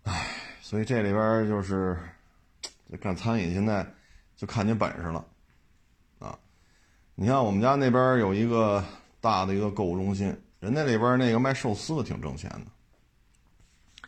[0.03, 0.28] 唉，
[0.61, 1.97] 所以这里边就是，
[3.01, 3.84] 干餐饮现在
[4.36, 5.26] 就看你本事了，
[6.19, 6.38] 啊，
[7.15, 8.86] 你看我们家那边有一个
[9.19, 10.39] 大的一个购物中心。
[10.64, 14.07] 人家里边那个卖寿司的挺挣钱的，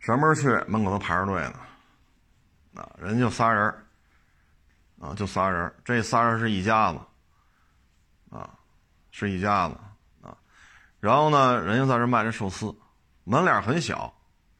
[0.00, 1.60] 上门去门口都排着队呢，
[2.74, 3.72] 啊，人就仨人
[4.98, 6.98] 啊，就仨人这仨人是一家子，
[8.30, 8.50] 啊，
[9.12, 9.76] 是一家子
[10.22, 10.36] 啊，
[10.98, 12.76] 然后呢，人家在这卖这寿司，
[13.22, 14.12] 门脸很小，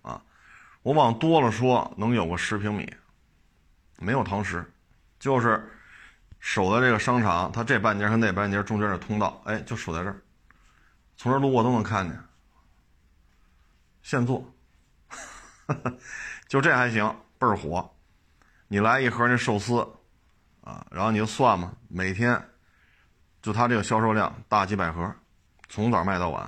[0.02, 0.22] 啊，
[0.82, 2.88] 我往多了说能有个十平米，
[3.98, 4.64] 没有堂食，
[5.18, 5.76] 就是
[6.38, 10.22] 守在这个商场，它这半截和那半截中间的通道，哎，就守在这儿。
[11.16, 12.18] 从这路过都能看见，
[14.02, 14.44] 现做，
[16.46, 17.04] 就这还行，
[17.38, 17.90] 倍儿火。
[18.68, 19.80] 你来一盒那寿司，
[20.60, 22.50] 啊，然后你就算嘛，每天
[23.40, 25.14] 就他这个销售量大几百盒，
[25.68, 26.42] 从早卖到晚，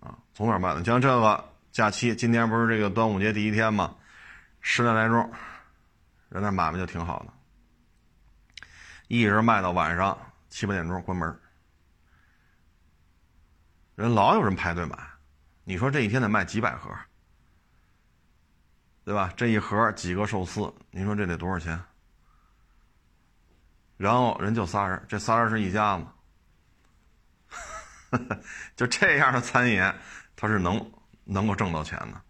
[0.00, 0.84] 啊，从早卖的。
[0.84, 3.96] 像这个假期，今天不是这个端午节第一天嘛，
[4.60, 5.32] 十点来钟，
[6.28, 8.66] 人那买卖就挺好的，
[9.08, 10.16] 一直卖到晚上
[10.50, 11.41] 七八点钟关门。
[13.94, 14.96] 人老有人排队买，
[15.64, 16.90] 你说这一天得卖几百盒，
[19.04, 19.32] 对吧？
[19.36, 21.78] 这一盒几个寿司，你说这得多少钱？
[23.96, 26.06] 然后人就仨人，这仨人是一家子，
[28.74, 29.80] 就这样的餐饮，
[30.34, 30.92] 他是能
[31.24, 32.20] 能够挣到钱的，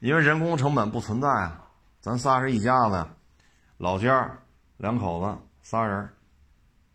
[0.00, 1.58] 因为人工成本不存在啊。
[2.00, 3.06] 咱仨是一家子，
[3.76, 4.28] 老家
[4.78, 6.12] 两口子仨人，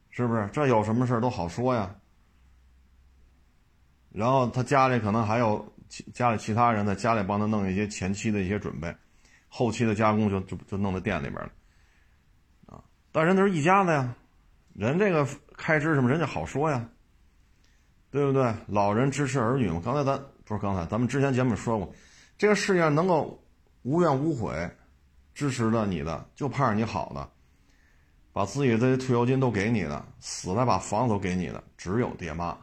[0.09, 0.47] 是不是？
[0.51, 1.95] 这有什么事都好说呀。
[4.18, 5.63] 然后他家里可能还有
[6.11, 8.91] 家里其他人在家里帮他弄一些前期的一些准备，
[9.47, 11.51] 后期的加工就就就弄在店里边了，
[12.65, 14.15] 啊，但人都是一家子呀，
[14.74, 16.84] 人这个开支什么人家好说呀，
[18.09, 18.51] 对不对？
[18.65, 19.80] 老人支持儿女嘛。
[19.86, 21.93] 刚才咱不是刚才咱们之前节目说过，
[22.39, 23.39] 这个世界上能够
[23.84, 24.68] 无怨无悔
[25.36, 27.30] 支持的你的，就盼着你好的，
[28.34, 32.57] 把自己的退休金都给你的，死了把房子都给你的，只有爹妈。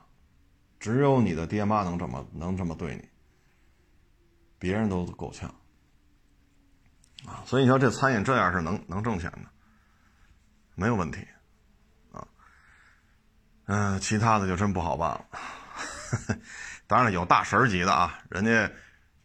[0.85, 3.09] 只有你的爹妈能这么能这么对你，
[4.59, 5.49] 别人都够呛
[7.27, 7.41] 啊！
[7.47, 9.47] 所以你说这餐饮这样是能能挣钱的，
[10.75, 11.27] 没有问题
[12.13, 12.29] 啊。
[13.65, 15.25] 嗯，其他的就真不好办了。
[16.87, 18.71] 当然了，有大神级的啊，人家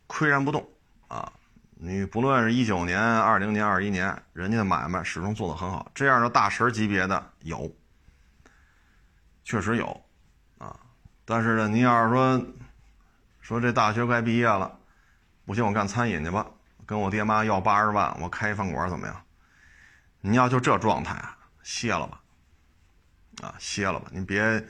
[0.08, 0.66] 岿然不动
[1.10, 1.34] 啊。
[1.72, 5.92] 你不论是一九年、二零年、二一年，人家的买卖始终做得很好。
[5.94, 7.70] 这样的大神级别的有，
[9.44, 10.06] 确实有。
[11.30, 12.44] 但是呢，您要是说，
[13.40, 14.80] 说这大学快毕业了，
[15.46, 16.44] 不行，我干餐饮去吧，
[16.88, 19.16] 跟我爹妈要八十万，我开一饭馆怎么样？
[20.22, 22.20] 你要就这状态啊，歇了吧，
[23.44, 24.66] 啊，歇了吧，您别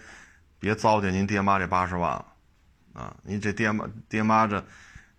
[0.59, 2.25] 别糟践您爹妈这八十万了，
[2.91, 4.61] 啊，您这爹妈爹妈这，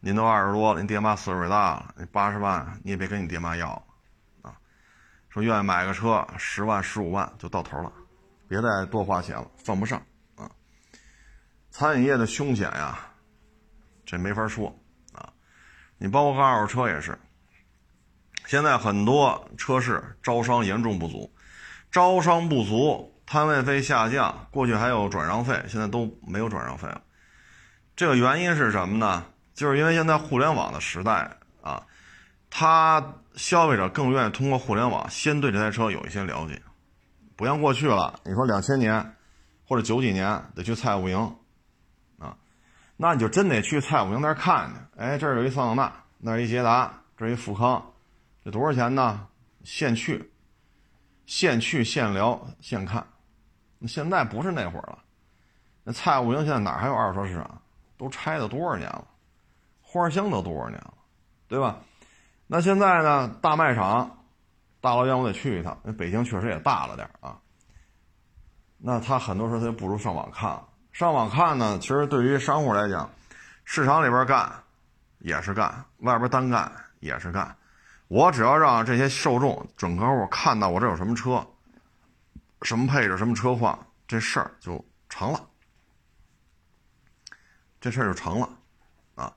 [0.00, 3.82] 您都二十多了，您爹妈岁数也大了，那八十万你也别跟你爹妈要，
[4.42, 4.52] 啊，
[5.30, 7.90] 说愿意买个车，十万十五万就到头了，
[8.46, 10.02] 别再多花钱了，犯不上。
[11.70, 12.98] 餐饮业的凶险呀，
[14.04, 14.76] 这没法说
[15.12, 15.32] 啊！
[15.98, 17.16] 你包括二手车也是，
[18.46, 21.32] 现在很多车市招商严重不足，
[21.90, 27.00] 招商不足，摊位费下降，过去还有转让费，现在都没有转让费了。
[27.94, 29.24] 这个原因是什么呢？
[29.54, 31.30] 就是因为现在互联网的时代
[31.62, 31.86] 啊，
[32.50, 36.60] 他消费者更愿意通过互联网先对这台车有一些了解，
[37.36, 38.18] 不像过去了。
[38.24, 39.14] 你说两千年
[39.64, 41.36] 或者九几年得去蔡五营。
[43.02, 45.00] 那你就真得去蔡五营那儿看去。
[45.00, 47.82] 哎，这儿有一桑塔纳，那儿一捷达，这儿一富康，
[48.44, 49.26] 这多少钱呢？
[49.64, 50.30] 现去，
[51.24, 53.02] 现去现聊现看。
[53.78, 54.98] 那现在不是那会儿了。
[55.82, 57.62] 那蔡五营现在哪还有二手车市场？
[57.96, 59.06] 都拆了多少年了？
[59.80, 60.92] 花乡都多少年了，
[61.48, 61.78] 对吧？
[62.46, 63.34] 那现在呢？
[63.40, 64.18] 大卖场，
[64.82, 65.80] 大老远我得去一趟。
[65.82, 67.38] 那北京确实也大了点啊。
[68.76, 70.66] 那他很多时候他就不如上网看了。
[70.92, 73.10] 上网看呢，其实对于商户来讲，
[73.64, 74.52] 市场里边干
[75.18, 77.56] 也是干，外边单干也是干。
[78.08, 81.46] 我只要让这些受众、准客户看到我这有什么车，
[82.62, 85.40] 什么配置、什么车况，这事儿就成了，
[87.80, 88.48] 这事儿就成了
[89.14, 89.32] 啊。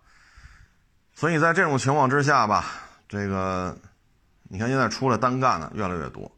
[1.14, 2.66] 所以在这种情况之下吧，
[3.08, 3.78] 这个
[4.44, 6.30] 你看现在出来单干的越来越多，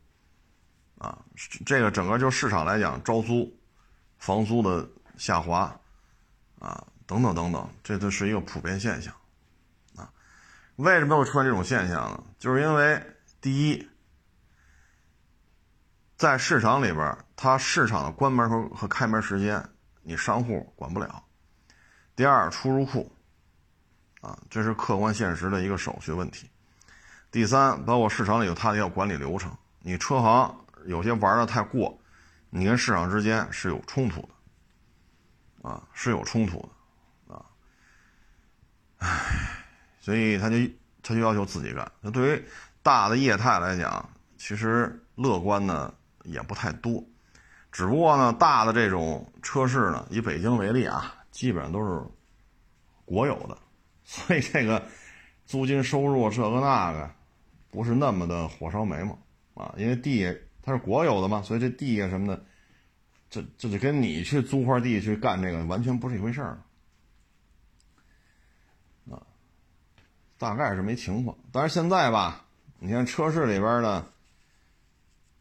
[0.98, 1.18] 啊，
[1.66, 3.50] 这个整个就市场来讲，招租、
[4.20, 4.86] 房租的
[5.18, 5.80] 下滑，
[6.60, 9.14] 啊，等等等等，这都是一个普遍现象，
[9.96, 10.12] 啊，
[10.76, 12.24] 为什么会出现这种现象呢？
[12.40, 13.02] 就是因为
[13.42, 13.90] 第一，
[16.18, 19.64] 在市场里边，它市场的关门和和开门时间，
[20.02, 21.24] 你商户管不了；
[22.16, 23.12] 第二，出入库。
[24.22, 26.50] 啊，这是客观现实的一个手续问题。
[27.30, 31.96] 第三，包括市场里有它的要管理流程，你车行有些玩的太过，
[32.50, 34.30] 你跟市场之间是有冲突的，
[35.66, 36.60] 啊，是有冲突
[37.28, 37.46] 的，啊，
[39.00, 39.66] 唉，
[40.00, 40.58] 所以他就
[41.02, 41.92] 他就要求自己干。
[42.02, 42.44] 那对于
[42.84, 44.08] 大的业态来讲，
[44.38, 45.92] 其实乐观呢
[46.24, 47.04] 也不太多，
[47.72, 52.04] 只不过呢，大的这种车市呢，以北京为例啊，基本上都是
[53.06, 53.58] 国有的。
[54.06, 54.88] 所以这个
[55.48, 57.10] 租金收入这个那个
[57.72, 59.18] 不是那么的火烧眉毛
[59.56, 62.46] 啊，因为地它是国有的嘛，所以这地啊什么的，
[63.30, 66.58] 这这就跟你去租块地去干这个完全不是一回事儿
[69.12, 69.22] 啊，
[70.38, 71.38] 大概是没情况。
[71.52, 72.46] 但是现在吧，
[72.80, 74.06] 你看车市里边呢，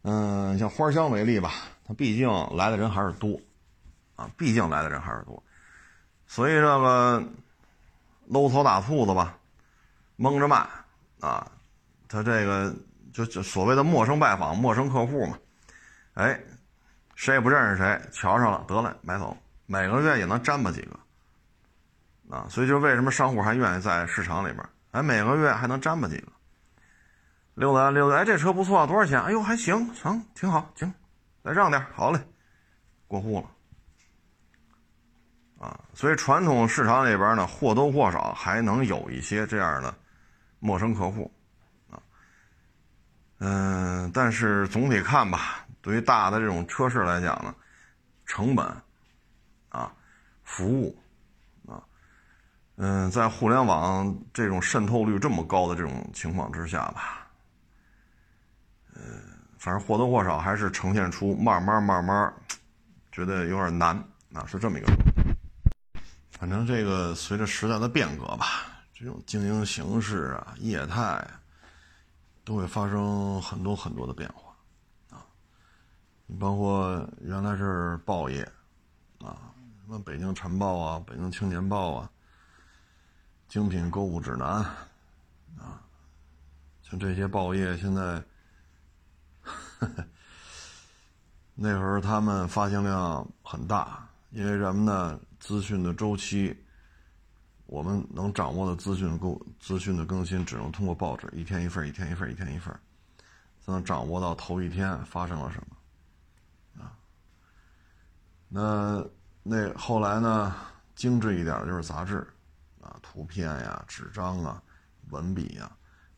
[0.02, 1.52] 嗯，像花乡为例吧，
[1.84, 3.40] 它毕竟来的人还是多
[4.16, 5.42] 啊，毕竟来的人还是多，
[6.26, 7.22] 所以这个。
[8.26, 9.38] 搂草打兔子吧，
[10.16, 10.66] 蒙着卖
[11.20, 11.52] 啊！
[12.08, 12.74] 他这个
[13.12, 15.38] 就就所谓的陌生拜访、陌生客户嘛，
[16.14, 16.40] 哎，
[17.24, 22.46] 谁也不认识谁，瞧上了得了买走，每个月也能沾吧几个啊！
[22.50, 26.30] 所以就为什么商户还愿意在市场里边，哎，每个月还能沾吧几个，
[27.54, 29.18] 溜达溜达，哎，这车不错，多少钱？
[29.22, 30.92] 哎呦，还行，成，挺好，行，
[31.42, 32.20] 再让点，好嘞，
[33.08, 35.66] 过户了。
[35.66, 39.94] 啊，所以传统市场里边呢，或多或少还能有一些这样的
[40.58, 41.32] 陌生客户，
[41.90, 41.96] 啊，
[43.38, 47.54] 嗯，但是总体看吧，对于大的这种车市来讲呢，
[48.24, 48.66] 成本，
[49.68, 49.92] 啊，
[50.42, 50.98] 服务，
[51.68, 51.76] 啊，
[52.76, 57.28] 嗯，在互联网这种渗透率这么高的这种情况之下吧，
[58.94, 59.02] 嗯，
[59.58, 62.32] 反正或多或少还是呈现出慢慢慢慢
[63.12, 63.94] 觉得有点难
[64.32, 64.90] 啊，是这么一个。
[66.30, 68.46] 反正这个随着时代的变革吧，
[68.94, 71.22] 这种经营形式啊、业态，
[72.42, 74.43] 都会发生很多很多的变化。
[76.26, 78.42] 你包括原来是报业
[79.20, 79.52] 啊，
[79.82, 82.10] 什么《北京晨报》啊、《北京青年报》啊、
[83.46, 84.46] 精品购物指南
[85.58, 85.82] 啊，
[86.82, 88.22] 像这些报业现在，
[91.54, 95.20] 那会儿他们发行量很大，因为什么呢？
[95.38, 96.56] 资讯的周期，
[97.66, 102.74] 我们能掌握的资讯更资讯的更新，只能通过报纸，一天一份，一天一份，一天一份，
[103.60, 105.76] 才能掌握到头一天发生了什么。
[108.48, 109.04] 那
[109.42, 110.54] 那后来呢？
[110.94, 112.24] 精致一点的就是杂志，
[112.80, 114.62] 啊，图片呀、纸张啊、
[115.10, 115.68] 文笔呀、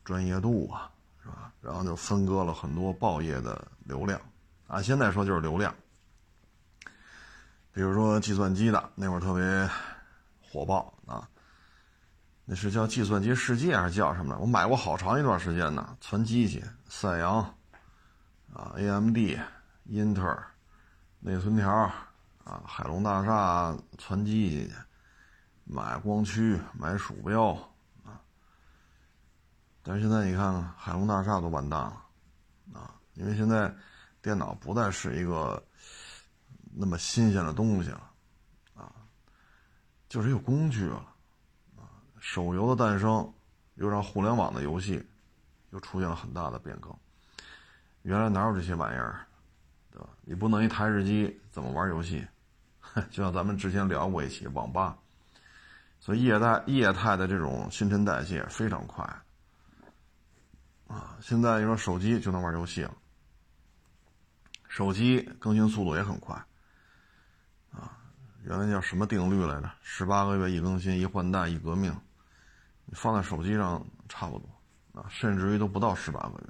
[0.05, 0.91] 专业度啊，
[1.23, 1.51] 是吧？
[1.63, 4.21] 然后就分割了很多报业的流量，
[4.67, 5.75] 啊，现在说就是流量。
[7.73, 9.67] 比如说计算机的那会儿特别
[10.43, 11.27] 火爆啊，
[12.45, 14.37] 那是叫计算机世界还是叫什么？
[14.39, 17.39] 我买过好长一段时间呢，存机器，赛扬
[18.53, 19.17] 啊，AMD、
[19.85, 20.47] 英特尔、
[21.21, 21.91] 内存条
[22.47, 24.75] 啊，海龙大厦传机器去，
[25.65, 27.53] 买光驱，买鼠标
[28.03, 28.23] 啊。
[29.83, 32.03] 但是现在你看看，海龙大厦都完蛋了
[32.73, 33.71] 啊，因为现在
[34.23, 35.63] 电脑不再是一个。
[36.79, 38.11] 那么新鲜的东西了，
[38.75, 38.93] 啊，
[40.11, 40.99] 就是一个工具了，
[41.75, 41.89] 啊，
[42.21, 43.33] 手游的诞生
[43.77, 45.03] 又让互联网的游戏
[45.71, 46.95] 又出现了很大的变更。
[48.03, 49.27] 原来哪有这些玩意儿，
[49.91, 50.09] 对吧？
[50.21, 52.27] 你不能一台式机怎么玩游戏？
[53.11, 54.97] 就像咱们之前聊过一期网吧，
[56.01, 59.05] 所以液态液态的这种新陈代谢非常快，
[60.87, 62.95] 啊，现在你说手机就能玩游戏了，
[64.67, 66.35] 手机更新速度也很快
[67.71, 67.99] 啊。
[68.45, 69.71] 原来叫什么定律来着？
[69.83, 71.95] 十八个月一更新，一换代一革命。
[72.87, 74.49] 你放在手机上差不多
[75.01, 76.47] 啊，甚至于都不到十八个月。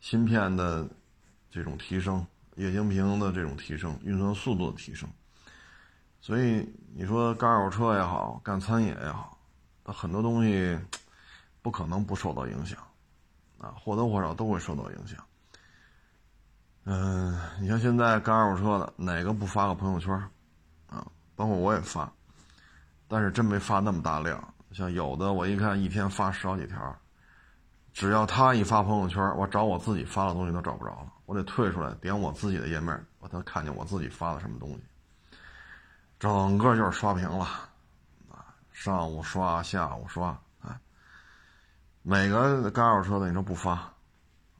[0.00, 0.88] 芯片的
[1.50, 5.10] 这种提升，液晶屏的这种提升，运算速度的提升，
[6.20, 9.38] 所以你说干二手车也好，干餐饮也好，
[9.82, 10.78] 它很多东西
[11.62, 12.78] 不可能不受到影响
[13.58, 15.18] 啊，或多或少都会受到影响。
[16.84, 20.12] 嗯，你像现在干二手车的，哪个不发个朋友圈？
[20.88, 21.06] 啊，
[21.36, 22.10] 包括我也发，
[23.08, 24.42] 但是真没发那么大量。
[24.72, 26.96] 像有的我一看一天发十好几条，
[27.92, 34.82] 只要他一发朋友圈，我找我自己发的东西都找不着了，我得退出来点我自己的页面，我才看见我自己发的什么东西。
[36.20, 37.46] 整个就是刷屏了，
[38.28, 40.78] 啊，上午刷，下午刷，啊，
[42.02, 43.90] 每个干二手车的你说不发，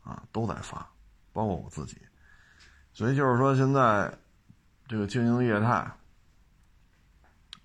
[0.02, 0.90] 啊，都在发，
[1.34, 2.00] 包括我自己。
[2.94, 4.10] 所以就是说，现在
[4.88, 5.86] 这个经营业态，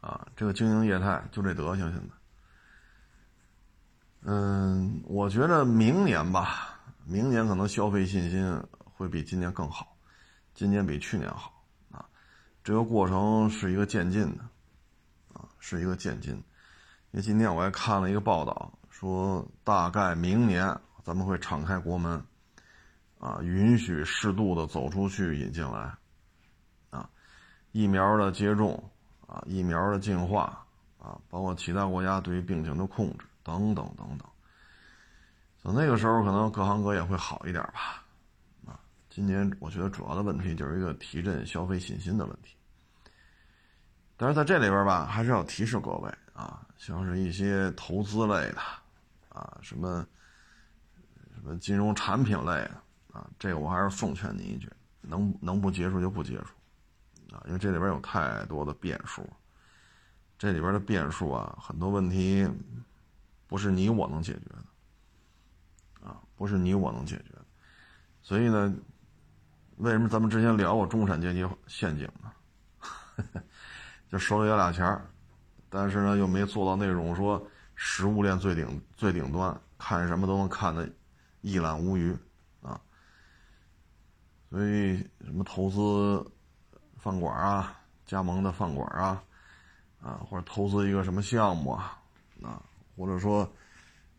[0.01, 2.15] 啊，这个经营业态就这德行，现在。
[4.23, 9.95] 嗯，我觉得明年吧，明年可能消费信心会比今年更好，
[10.53, 11.54] 今年比去年好。
[12.65, 14.43] 这个过程是一个渐进的，
[15.35, 16.33] 啊，是一个渐进。
[16.33, 16.43] 因
[17.11, 22.19] 为今天我还看了一个报道，说大概明年咱们会敞开国门，
[23.19, 25.95] 啊，允许适度的走出去引进来，
[26.89, 27.07] 啊，
[27.71, 28.83] 疫苗的接种，
[29.27, 30.65] 啊，疫苗的进化，
[30.97, 34.27] 啊，包括其他国家对于病情的控制等等等等。
[35.61, 38.01] 等那个时候，可能各行各业会好一点吧。
[39.15, 42.53] 今年我觉得主要的问题就是一个提振消费信心的问题，
[44.17, 48.59] 但是在这里边吧，还是要提示各位啊，像是一些投资类的，
[49.29, 50.05] 啊，什么
[51.33, 52.71] 什么金融产品类的
[53.13, 56.53] 啊，这个我还是奉劝你一句，能能不接触就不接触，
[57.33, 59.25] 啊，因为这里边有太多的变数，
[60.37, 62.45] 这里边的变数啊，很多问题
[63.47, 67.45] 不是你我能解决的，啊，不是你我能解决的，
[68.21, 68.75] 所以呢。
[69.77, 72.31] 为什么咱们之前聊过中产阶级陷阱呢？
[74.09, 75.05] 就手里有俩钱儿，
[75.69, 77.45] 但是呢又没做到那种说
[77.75, 80.89] 食物链最顶最顶端，看什么都能看得
[81.41, 82.15] 一览无余
[82.61, 82.79] 啊。
[84.49, 86.25] 所以什么投资
[86.97, 89.21] 饭馆啊，加盟的饭馆啊，
[90.01, 91.99] 啊或者投资一个什么项目啊，
[92.41, 92.61] 啊
[92.95, 93.39] 或者说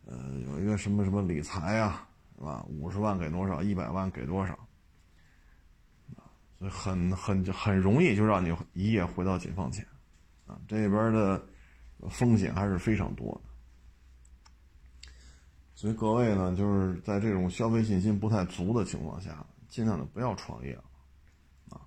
[0.04, 2.62] 呃有一个什么什么理财啊，是吧？
[2.68, 4.58] 五十万给多少，一百万给多少？
[6.58, 9.86] 所以很很很容易就让你一夜回到解放前，
[10.46, 11.44] 啊，这边的
[12.08, 15.10] 风险还是非常多的。
[15.74, 20.84] 所以各位呢，就是在这种消费信心不太足的情况下，尽量的不要创业了，
[21.68, 21.84] 啊。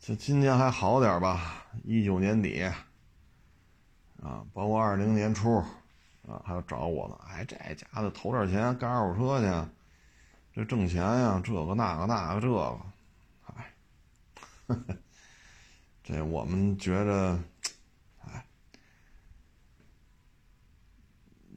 [0.00, 1.62] 这今年还好点吧？
[1.84, 2.60] 一九年底，
[4.20, 5.58] 啊，包括二零年初，
[6.26, 7.16] 啊，还要找我呢。
[7.28, 9.70] 哎，这家伙投点钱干二手车去，
[10.52, 12.76] 这挣钱呀，这个那个那个这个。
[16.02, 17.38] 这我们觉着，
[18.24, 18.46] 哎，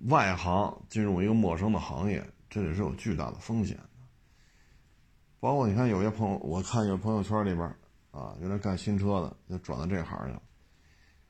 [0.07, 3.83] 外行进入一个陌生的行业，这里是有巨大的风险的。
[5.39, 7.65] 包括你看，有些朋友，我看有朋友圈里边
[8.11, 10.41] 啊，原来干新车的，就转到这行去了，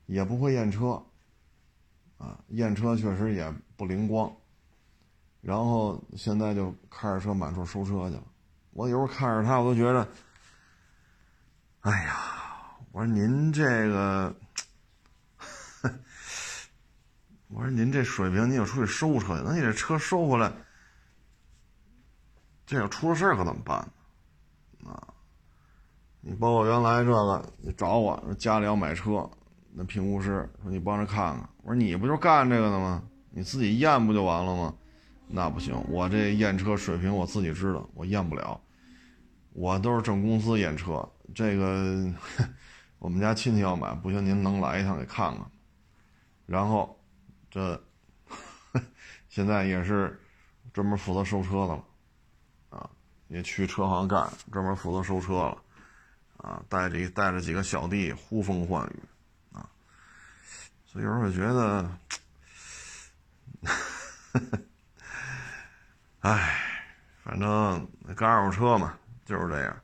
[0.06, 1.02] 也不会验车，
[2.16, 4.34] 啊，验车确实也不灵光，
[5.40, 8.24] 然后现在就开着车满处收车去了。
[8.70, 10.08] 我有时候看着他，我都觉得。
[11.82, 12.16] 哎呀，
[12.90, 14.34] 我说您这个，
[17.48, 20.52] 我说您这水平，您就出去收车去，那你这车收回来，
[22.66, 23.78] 这要出了事儿可怎么办
[24.80, 24.90] 呢？
[24.90, 25.06] 啊，
[26.20, 29.30] 你包括原来这个，你找我家里要买车，
[29.72, 33.04] 那评估师说你帮着看看，我说你不就干这个的吗？
[33.30, 34.74] 你自己验不就完了吗？
[35.28, 38.60] 那不行，我这验车水平我自己知道，我验不了，
[39.52, 41.08] 我都是正公司验车。
[41.34, 42.12] 这个
[42.98, 45.44] 我们家亲戚要买，不行，您能来一趟给看看。
[46.46, 46.98] 然后
[47.50, 47.80] 这
[49.28, 50.20] 现在也是
[50.72, 51.84] 专门负责收车的了，
[52.70, 52.90] 啊，
[53.28, 55.62] 也去车行干，专门负责收车了，
[56.38, 59.02] 啊，带着带着几个小弟呼风唤雨，
[59.52, 59.68] 啊，
[60.86, 61.90] 所以有时候觉得，
[66.20, 66.58] 哎，
[67.22, 69.80] 反正干二手车嘛，就是这样。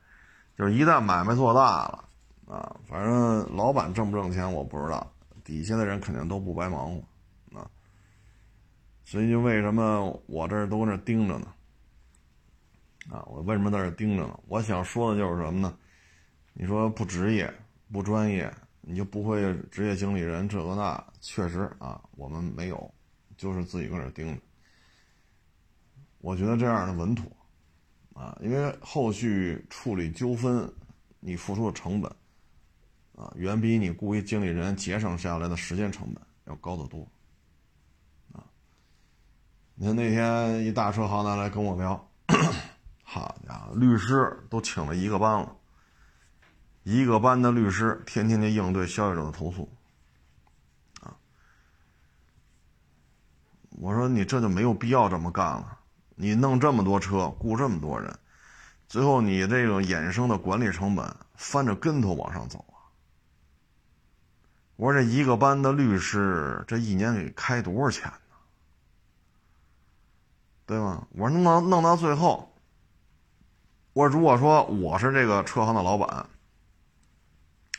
[0.56, 2.04] 就是一旦买卖做大了，
[2.46, 7.68] 啊，反正老板挣不挣钱我不知道，底下的人肯定都不白忙活，啊，
[9.04, 11.48] 所以就为什么我这都搁那盯着呢？
[13.10, 14.40] 啊，我为什么在这盯着呢？
[14.46, 15.76] 我想说的就是什么呢？
[16.52, 17.52] 你说不职业、
[17.92, 18.48] 不专业，
[18.80, 22.94] 你就不会职业经理人这个那，确实啊，我们没有，
[23.36, 24.40] 就是自己搁那盯着。
[26.20, 27.26] 我觉得这样的稳妥。
[28.14, 30.72] 啊，因为后续处理纠纷，
[31.18, 32.10] 你付出的成本，
[33.16, 37.00] 啊，远比你雇一经理人节省下来的时间成本要高得多。
[38.32, 38.46] 啊，
[39.74, 42.08] 你看那天一大车行的来跟我聊，
[43.02, 45.56] 好家伙，律师都请了一个班了，
[46.84, 49.68] 一个班的律师天天就应对消费者的投诉。
[51.00, 51.16] 啊，
[53.70, 55.73] 我说你这就没有必要这么干了，
[56.14, 58.18] 你弄这么多车，雇这么多人，
[58.88, 61.04] 最后你这个衍生的管理成本
[61.34, 62.86] 翻着跟头往上走啊！
[64.76, 68.36] 我说这一个班的律师，这一年给开多少钱呢？
[70.66, 71.06] 对吧？
[71.10, 72.54] 我说弄到弄到最后，
[73.92, 76.26] 我如果说我是这个车行的老板，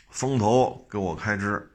[0.10, 1.72] 风投给我开支。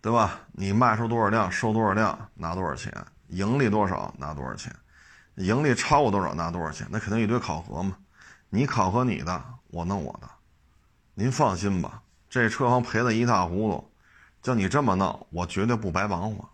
[0.00, 0.40] 对吧？
[0.52, 2.92] 你卖出多少辆，收多少辆，拿多少钱？
[3.26, 4.74] 盈利多少，拿多少钱？
[5.38, 6.86] 盈利超过多少，拿多少钱？
[6.90, 7.96] 那肯定一堆考核嘛。
[8.50, 10.28] 你考核你的，我弄我的。
[11.14, 13.90] 您放心吧，这车行赔的一塌糊涂，
[14.42, 16.48] 叫你这么弄，我绝对不白忙活。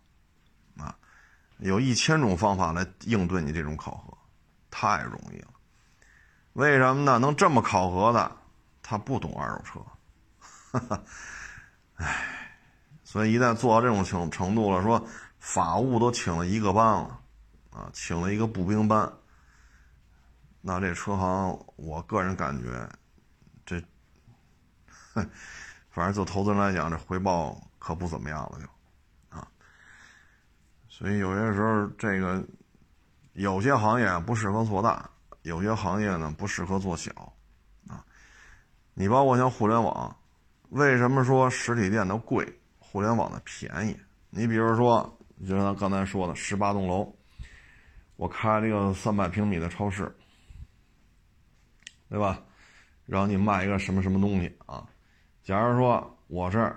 [0.83, 0.97] 啊，
[1.59, 4.17] 有一千种方法来应对你这种考核，
[4.71, 5.49] 太容易了。
[6.55, 7.19] 为什么呢？
[7.19, 8.31] 能这么考核的，
[8.83, 9.81] 他不懂二手车。
[10.73, 11.03] 哈哈，
[11.97, 12.41] 唉。
[13.05, 15.07] 所以一旦做到这种程程度了，说
[15.39, 17.21] 法务都请了一个班了，
[17.75, 19.13] 啊，请了一个步兵班，
[20.61, 22.89] 那这车行，我个人感觉，
[23.67, 23.83] 这，
[25.13, 25.29] 哼
[25.91, 29.49] 反正就投资人来讲，这回报可不怎么样了，就，啊，
[30.89, 32.47] 所以有些时候这个
[33.33, 35.11] 有些行业不适合做大，
[35.43, 37.11] 有些行业呢不适合做小，
[37.89, 38.05] 啊，
[38.95, 40.17] 你包括像互联网，
[40.69, 42.61] 为什么说实体店的贵？
[42.79, 43.99] 互联网的便宜，
[44.31, 47.13] 你比如说，就像刚才说的，十八栋楼，
[48.17, 50.15] 我开了一个三百平米的超市，
[52.09, 52.41] 对吧？
[53.07, 54.87] 然后你卖一个什么什么东西啊？
[55.43, 56.75] 假如说我这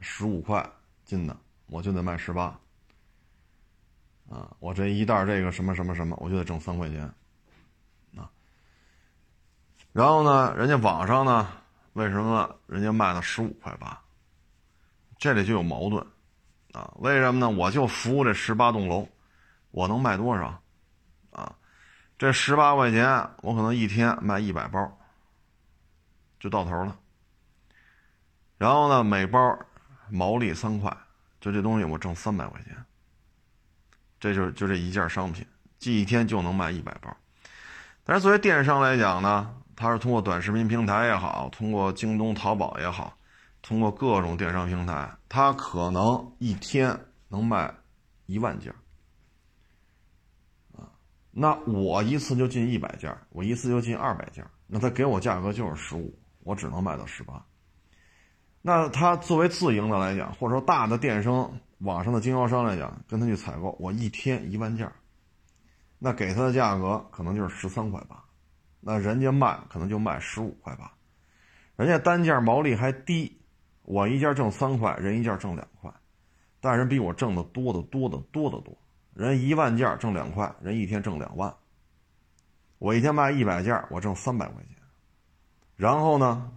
[0.00, 0.64] 十五块
[1.04, 1.36] 进的，
[1.66, 2.56] 我就得卖十八，
[4.28, 7.02] 啊，我这一袋这个什么什么什么，我就得挣三块钱，
[8.16, 8.30] 啊。
[9.92, 11.48] 然后呢，人家网上呢，
[11.94, 14.00] 为什么人家卖了十五块八？
[15.18, 16.06] 这里就有矛盾，
[16.72, 17.50] 啊，为什么呢？
[17.50, 19.08] 我就服务这十八栋楼，
[19.74, 20.62] 我能卖多少？
[21.32, 21.52] 啊，
[22.16, 24.96] 这十八块钱，我可能一天卖一百包，
[26.38, 26.96] 就到头了。
[28.56, 29.58] 然后呢，每包
[30.08, 30.96] 毛利三块，
[31.40, 32.72] 就这东西我挣三百块钱。
[34.20, 35.44] 这就就这一件商品，
[35.80, 37.14] 这一天就能卖一百包。
[38.04, 43.18] 但是作为电商来讲呢，它是通过短视频平台也好，通过京东、淘宝也好。
[43.60, 46.96] 通过各种电商平台，它可能一天
[47.26, 47.74] 能卖
[48.26, 48.72] 一万件，
[51.36, 57.44] 那我一次就进一百件我一次就进二百件那他给我价格就是十五，我只能卖到十八。
[58.62, 64.90] 那他作为自营的来讲，或者说大的电商网上的经销商来讲，跟他去采购，我一天一万件
[65.98, 68.22] 那给他的价格可能就是十三块八，
[68.80, 70.92] 那人家卖可能就卖十五块八，
[71.76, 73.40] 人家单件毛利还低。
[73.82, 75.92] 我一件挣三块，人一件挣两块，
[76.60, 78.74] 但是比我挣的多的多的多的多。
[79.14, 81.54] 人一万件挣两块，人一天挣两万。
[82.78, 84.76] 我一天卖一百件，我挣三百块钱。
[85.76, 86.52] 然后呢，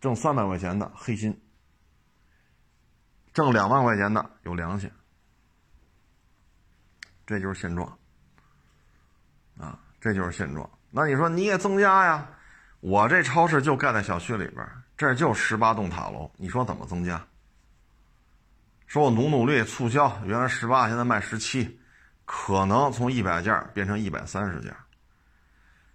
[0.00, 1.38] 挣三百块钱的黑心，
[3.32, 4.90] 挣两万块钱的有良心。
[7.26, 7.98] 这就是现状
[9.58, 10.68] 啊，这就是现状。
[10.90, 12.28] 那你说你也增加呀？
[12.80, 14.66] 我这超市就盖在小区里边。
[14.96, 17.24] 这就十八栋塔楼，你说怎么增加？
[18.86, 21.79] 说我努努力促销，原来十八，现在卖十七，
[22.32, 24.72] 可能从一百件变成一百三十件。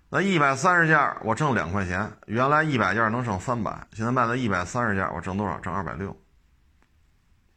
[0.09, 5.57] 那一百三十件我挣两块钱，原来一百件能挣三百，现在卖到一百三十件，我挣多少？
[5.61, 6.13] 挣二百六。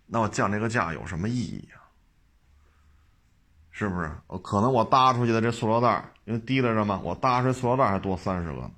[0.06, 1.90] 那我降这个价有什么意义啊？
[3.72, 4.08] 是不是？
[4.44, 8.70] 可能我搭出去的这塑料袋，因为提溜着嘛，我搭出塑料袋还多三十个呢，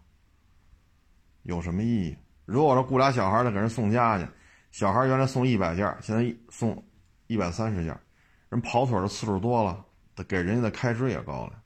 [1.43, 2.17] 有什么意义？
[2.47, 4.27] 如果说雇俩小孩的给人送家去，
[4.71, 6.83] 小孩原来送一百件，现在送
[7.27, 8.01] 一百三十件，
[8.49, 9.85] 人跑腿的次数多了，
[10.29, 11.63] 给人家的开支也高了。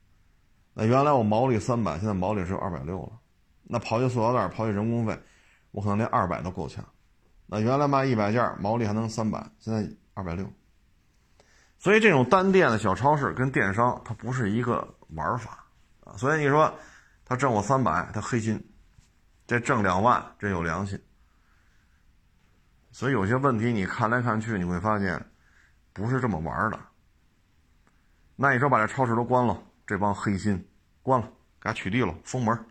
[0.73, 3.13] 那原来我毛利三百，现在毛利只有二百六了。
[3.63, 5.17] 那刨去塑料袋，刨去人工费，
[5.71, 6.83] 我可能连二百都够呛。
[7.45, 10.45] 那原来卖一百件，毛利还能三百，现在二百六。
[11.77, 15.65] 所以这种单店的小超市跟电商，它不是一个玩法
[16.03, 16.17] 啊。
[16.17, 16.73] 所以你说
[17.23, 18.61] 他挣我三百，他黑心。
[19.47, 20.99] 这挣两万，这有良心。
[22.91, 25.23] 所以有些问题你看来看去，你会发现
[25.93, 26.79] 不是这么玩的。
[28.35, 29.57] 那你说把这超市都关了，
[29.87, 30.67] 这帮黑心
[31.01, 31.27] 关了，
[31.59, 32.65] 给他取缔了，封门，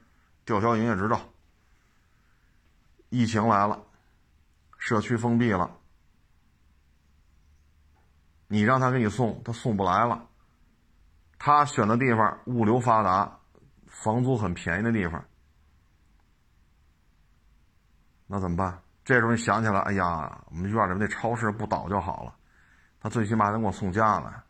[0.45, 1.21] 吊销营业执照。
[3.09, 3.83] 疫情来了，
[4.79, 5.71] 社区封闭了，
[8.49, 10.29] 你让他给你送，他送不来了。
[11.39, 13.39] 他选的地方物流发达，
[13.87, 15.25] 房租很便宜的地方。
[18.27, 18.83] 那怎么办？
[19.05, 22.35] 这时候你想起来，哎呀，我们院里那超市不倒就好了，
[23.01, 24.43] 他最起码能给我送家来，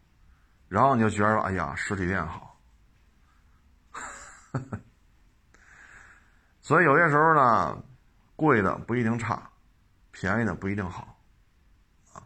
[0.68, 2.60] 然后你就觉得哎呀，实体店好。
[6.60, 7.82] 所以有些时候呢，
[8.36, 9.50] 贵的不一定差，
[10.12, 11.18] 便宜的不一定好，
[12.14, 12.22] 啊，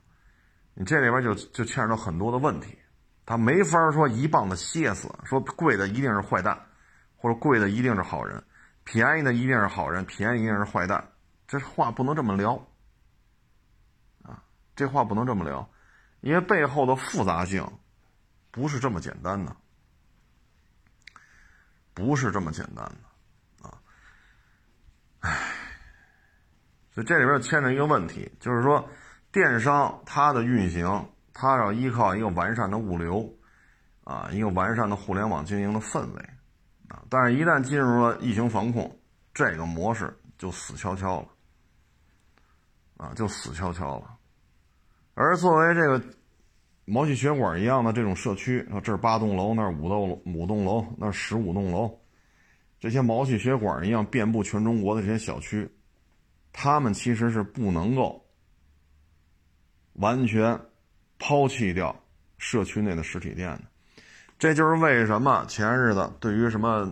[0.74, 2.78] 你这里边就就牵扯到很多的问题，
[3.26, 6.56] 他没法说一棒子歇死，说贵的一定是坏蛋，
[7.16, 8.40] 或者贵的一定是好人，
[8.84, 11.12] 便宜的一定是好人，便宜一定是坏蛋，
[11.48, 12.54] 这话不能这么聊，
[14.22, 14.40] 啊，
[14.76, 15.68] 这话不能这么聊，
[16.20, 17.66] 因为背后的复杂性
[18.58, 19.54] 不是这么简单的，
[21.94, 23.68] 不是这么简单的。
[23.68, 23.78] 啊
[25.20, 25.30] 唉，
[26.90, 28.88] 所以这里边牵扯一个问题，就是说，
[29.30, 33.32] 电商它的运行，它要依靠一个完善的物流，
[34.02, 36.30] 啊，一个完善的互联网经营的氛围，
[36.88, 39.00] 啊，但是，一旦进入了疫情防控，
[39.32, 41.28] 这个模式就死翘翘了，
[42.96, 44.18] 啊，就死翘翘了。
[45.14, 46.02] 而作为这个
[46.88, 51.94] 毛细血管一样的这种社区，啊，这儿八栋楼，那儿五栋五栋楼，那儿十五栋楼。
[52.80, 55.70] 这些毛细血管一样遍布全中国的这些小区，
[56.52, 58.24] 他们其实是不能够
[59.94, 60.58] 完全
[61.18, 61.94] 抛弃掉
[62.38, 63.62] 社区内的实体店的。
[64.38, 66.88] 这就是为什么前日子对于什么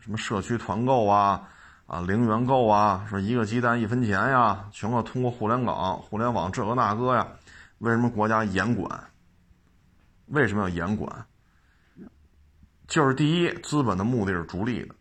[0.00, 1.46] 什么社区团购啊、
[1.86, 7.28] 啊零元购啊，说一个鸡蛋一分钱呀，全靠通过互联网、互联网这个那个呀，
[7.78, 8.98] 为什么国家严管？
[10.28, 11.26] 为什么要严管？
[12.86, 14.94] 就是第一，资本的目的是逐利的。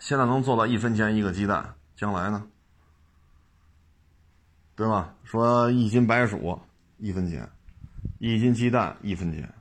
[0.00, 2.46] 现在能做到一分钱一个鸡蛋，将来呢？
[4.74, 5.14] 对吧？
[5.24, 6.60] 说一斤白薯
[6.98, 7.48] 一分钱，
[8.18, 9.52] 一斤鸡蛋一分钱，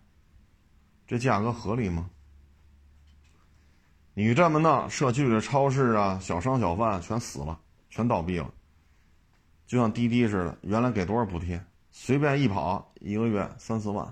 [1.07, 2.09] 这价格合理吗？
[4.13, 7.59] 你这么弄，社区里的超市啊、小商小贩全死了，
[7.89, 8.51] 全倒闭了。
[9.68, 11.63] 就像滴滴似的，原来给多少补贴？
[11.91, 14.12] 随便一跑，一个月三四万。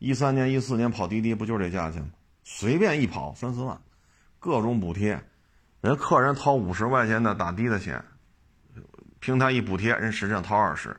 [0.00, 2.08] 一三年、一四年跑滴滴不就是这价钱吗？
[2.42, 3.80] 随便一跑三四万。
[4.40, 5.22] 各种补贴，
[5.80, 8.04] 人客人掏五十块钱的打的的钱，
[9.20, 10.94] 平台一补贴，人实际上掏二十，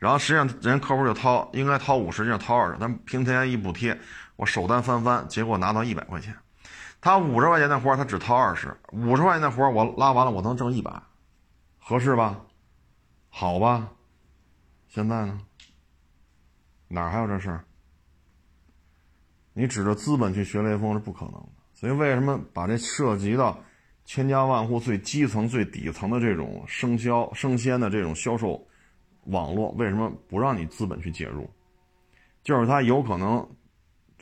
[0.00, 3.96] 然后实际上人客户就掏应该掏五十，实际上掏二十，但平台一补贴，
[4.34, 6.36] 我首单翻番，结果拿到一百块钱。
[7.00, 10.92] 他五十块钱的活他只掏二十，五十块钱的活我拉完了，我能挣一百，
[11.78, 12.40] 合适吧？
[13.30, 13.88] 好吧？
[14.88, 15.40] 现在呢？
[16.92, 17.64] 哪还有这事儿？
[19.54, 21.48] 你指着资本去学雷锋是不可能的。
[21.74, 23.58] 所以，为什么把这涉及到
[24.04, 28.66] 千家万户最基层、最底层的这种生销生鲜的这种销售
[29.24, 31.50] 网络，为什么不让你资本去介入？
[32.42, 33.48] 就是它有可能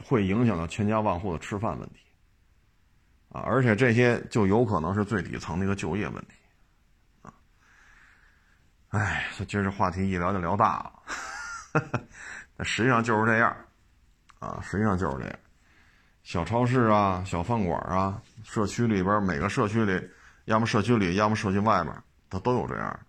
[0.03, 2.01] 会影响到千家万户的吃饭问题
[3.31, 6.35] 啊，而且这些就有可能是最底层的一个就业问题
[7.23, 7.33] 啊。
[8.89, 10.93] 哎，这今儿这话题一聊就聊大了，
[12.63, 13.55] 实际上就是这样
[14.39, 15.39] 啊，实际上就是这样。
[16.23, 20.01] 小超市啊，小饭馆啊，社区里边每个社区里，
[20.45, 21.95] 要么社区里，要么社区外边，
[22.29, 23.01] 它都有这样。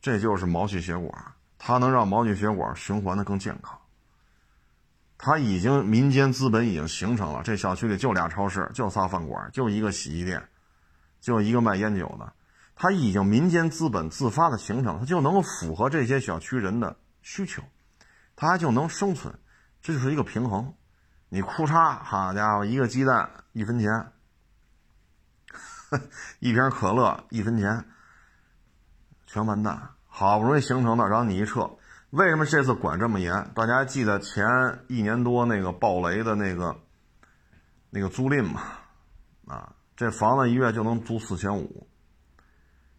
[0.00, 1.24] 这就是毛细血管，
[1.58, 3.78] 它能让毛细血管循环的更健康。
[5.18, 10.40] 它已经民间资本已经形成了，这小区里就俩超市，就仨饭馆，就一个洗衣店，
[11.20, 12.32] 就一个卖烟酒的，
[12.76, 17.62] 它已经民间资本自发的形成，它就能够符合这些小区人的需求，
[18.40, 19.34] 它就能生存，
[19.82, 20.72] 这就是一个平衡。
[21.28, 24.12] 你裤衩，好家伙，一个鸡蛋一分钱，
[26.38, 27.84] 一瓶可乐一分钱，
[29.26, 29.90] 全完蛋。
[30.06, 31.68] 好不容易形成的，然后你一撤，
[32.10, 33.50] 为什么这次管这么严？
[33.56, 34.46] 大家记得前
[34.86, 36.76] 一年多那个暴雷的那个
[37.90, 38.62] 那个租赁吗？
[39.48, 41.88] 啊，这房子一月就能租四千五。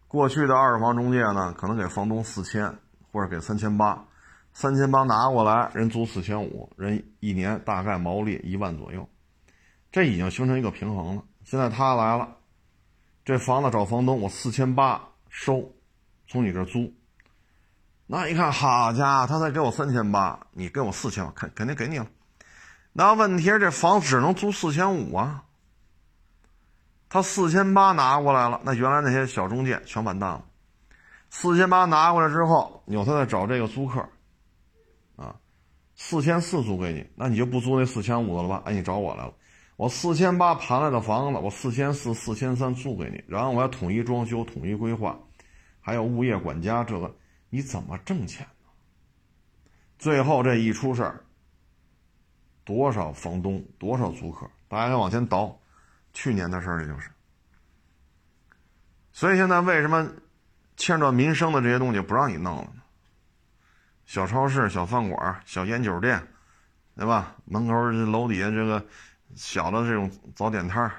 [0.06, 2.78] 过去的二手房中介呢，可能给房东四千
[3.10, 4.04] 或者给三千八。
[4.52, 9.08] 三千八拿过来，人租四千五，人一年大概毛利一万左右，
[9.90, 11.22] 这已经形成一个平衡了。
[11.44, 12.36] 现在他来了，
[13.24, 15.72] 这房子找房东，我四千八收，
[16.28, 16.92] 从你这租。
[18.06, 22.06] 那一看，好家伙，他才给我三千八，你给我四千，肯肯定给你了。
[22.92, 25.44] 那问题是这房只能租四千五啊，
[27.08, 30.44] 他四千八拿过来了，那原来那些小中介全完蛋了。
[31.30, 34.04] 四千八拿过来之后，有他再找这个租客。
[36.02, 38.62] 四千四租给你，那你就不租那四千五的了吧？
[38.64, 39.34] 哎，你找我来了，
[39.76, 45.16] 我四千八盘来的房子，我四千四、四千三租给你，然后我要统一装修、统一规划，
[45.78, 47.14] 还有物业管家，这个
[47.50, 48.70] 你怎么挣钱呢？
[49.98, 51.22] 最后这一出事儿，
[52.64, 55.54] 多少房东、多少租客，大家再往前倒，
[56.14, 57.10] 去年的事儿，也就是。
[59.12, 60.10] 所以现在为什么
[60.78, 62.72] 牵扯民生的这些东西不让你弄了？
[64.10, 66.20] 小超市、小饭馆、小烟酒店，
[66.96, 67.36] 对吧？
[67.44, 68.84] 门口楼底下这个
[69.36, 70.92] 小的这种早点摊儿，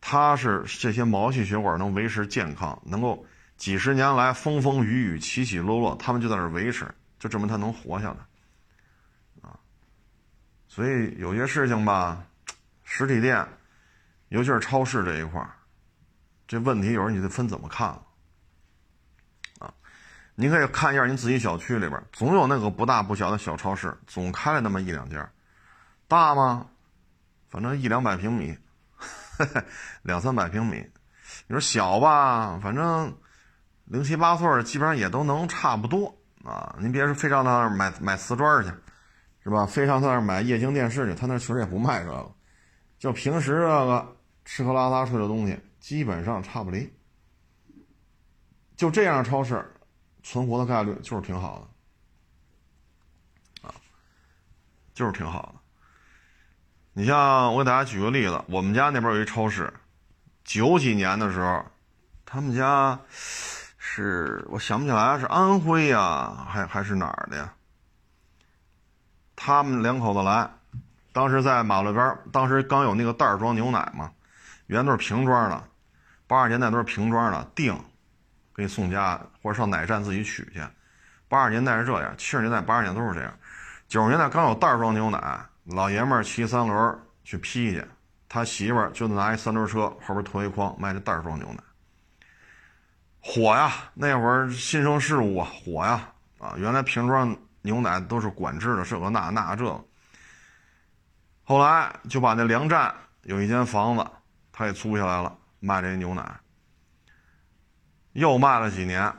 [0.00, 6.86] 它是这些毛细血管能维持健康，能够几十年来风风雨雨、起起落落，他们就在这维持，
[7.18, 9.58] 就证明它能活下来，啊。
[10.68, 12.24] 所以有些事情吧，
[12.84, 13.44] 实体店，
[14.28, 15.50] 尤其是超市这一块儿，
[16.46, 18.00] 这问题有时候你得分怎么看。
[20.36, 25.30] 您可以看一下您自己小区里边，总有那个不大不小的小超市，总开了那么一两家，
[26.08, 26.66] 大吗？
[27.48, 28.58] 反正一两百平米，
[30.02, 30.84] 两三百平米。
[31.46, 33.16] 你说小吧，反正
[33.84, 36.74] 零七八碎的，基本上也都能差不多啊。
[36.80, 38.70] 您别说非上他那儿买买瓷砖去，
[39.44, 39.64] 是吧？
[39.66, 42.32] 非上他那儿买液晶电视去，他那确实也不卖这个。
[42.98, 46.92] 就平时这个吃喝拉撒睡的东西，基本上差不离。
[48.76, 49.64] 就这样超市。
[50.24, 51.68] 存活的概率就是挺好
[53.60, 53.74] 的，啊，
[54.94, 55.60] 就是挺好的。
[56.94, 59.72] 你像我给大家举个例子，我们家那边有一超市，
[60.42, 61.66] 九几年的时候，
[62.24, 62.98] 他们家
[63.76, 67.52] 是我想不起来是安徽呀，还还是哪儿的呀？
[69.36, 70.50] 他们两口子来，
[71.12, 74.10] 当时在马路边，当时刚有那个袋装牛奶嘛，
[74.68, 75.68] 原来都是瓶装的，
[76.26, 77.78] 八十年代都是瓶装的，定。
[78.54, 80.62] 给你送家，或者上奶站自己取去。
[81.28, 83.38] 八十年代是这样，七十年代、八十年都是这样。
[83.88, 87.84] 九十年代刚有袋装牛奶，老爷们骑三轮去批去，
[88.28, 91.62] 他媳妇就拿一三轮车后边拖一筐卖这袋装牛奶，
[93.20, 93.72] 火呀！
[93.94, 96.08] 那会儿新生事物啊，火呀！
[96.38, 99.84] 啊，原来瓶装牛奶都是管制的，这个那那这。
[101.42, 104.06] 后来就把那粮站有一间房子，
[104.52, 106.22] 他也租下来了，卖这牛奶。
[108.14, 109.12] 又卖了几年，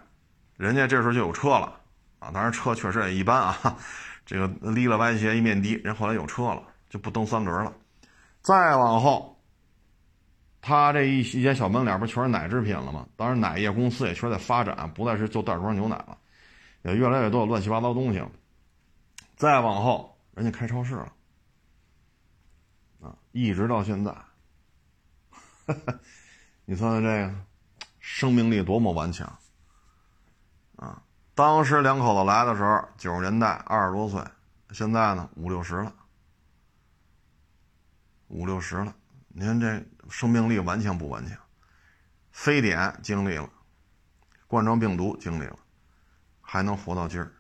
[0.58, 1.80] 人家这时候就有车了
[2.20, 2.32] 啊！
[2.32, 3.78] 当然车确实也一般啊，
[4.26, 7.74] 这个离了歪斜一面低，人后来有车了，就不蹬三轮了。
[8.41, 9.38] 再往后，
[10.62, 13.06] 他这一一间小门脸不全是奶制品了吗？
[13.18, 16.18] 当然，奶业公司也确实在发展，不再是做袋装牛奶了，
[16.84, 18.32] 也越来越多乱七八糟东西了。
[19.36, 21.12] 再往后，人家开超市了
[23.02, 24.16] 啊，一直到现在，
[26.64, 27.36] 你算算这个。
[28.08, 29.28] 生命力多么顽强
[30.76, 31.01] 啊！
[31.34, 34.24] 当时两口子来的时候，九十年代二十多岁，
[34.70, 35.91] 现在呢五六十了，
[38.28, 38.93] 五六十了。
[39.30, 41.36] 你看这生命力顽强不顽强？
[42.32, 43.49] 非典经历了，
[44.45, 45.58] 冠状病毒经历了，
[46.41, 47.32] 还能活到今儿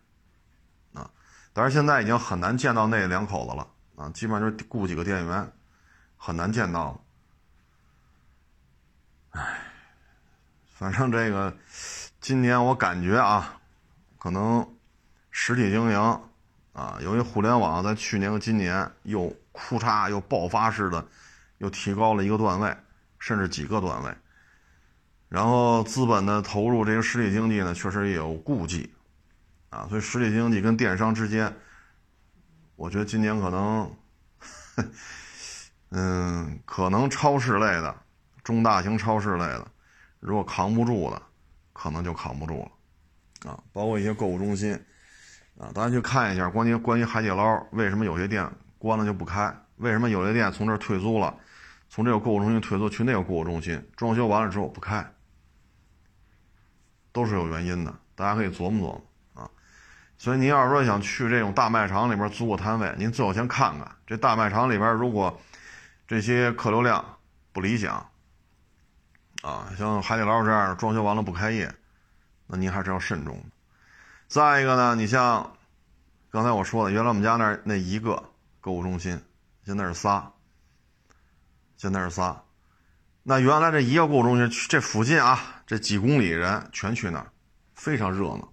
[0.93, 1.11] 啊！
[1.53, 5.53] 但是现在已经很难见到那两口子了啊，基本上就是雇几个店员，
[6.17, 6.99] 很难见到了。
[9.29, 9.64] 唉。
[10.85, 11.51] 反正这个，
[12.21, 13.59] 今年我感觉啊，
[14.19, 14.63] 可能
[15.31, 16.21] 实体经营
[16.73, 21.03] 啊，由于互联网在去年和今年又库嚓又爆发式的
[21.57, 22.77] 又提高了一个段位，
[23.17, 24.13] 甚至几个段位。
[25.27, 28.93] 然后资本的投入，这个实体经济呢，确实也有顾忌
[29.71, 31.51] 啊，所以实体经济跟电商之间，
[32.75, 33.91] 我觉得今年可能，
[35.89, 37.95] 嗯，可能超市类的
[38.43, 39.67] 中大型超市类的。
[40.25, 41.21] 如果扛不住的，
[41.71, 44.73] 可能就扛不住了，啊，包括一些购物中心，
[45.55, 48.43] 啊，大家去看一下，关于关于海底捞为什么有些店
[48.79, 51.37] 关了就不开，为什么有些店从这儿退租了，
[51.89, 55.05] 从这个购物中心退租去那个购物中心，装修完了之后不开，
[57.11, 58.91] 都是有原因的，大家可以琢磨琢
[59.35, 59.51] 磨啊。
[60.17, 65.39] 所以您要是说想去这种大卖场里边租个摊位，您最好先看看这大卖场里边如果
[66.07, 67.05] 这些客流量
[67.53, 68.03] 不理想。
[69.45, 71.71] 啊，像海底捞这样装修完了不开业，
[72.47, 73.39] 那您还是要慎重。
[74.27, 75.55] 再一个呢，你像
[76.31, 79.21] 刚才我说的，原来我们家那那一个购物中心，
[79.63, 80.31] 现在是仨，
[81.77, 82.41] 现在是仨。
[83.21, 87.31] 那原来这一个购物中心，这附近啊，这几公里人全去那儿，
[87.75, 88.51] 非常热闹。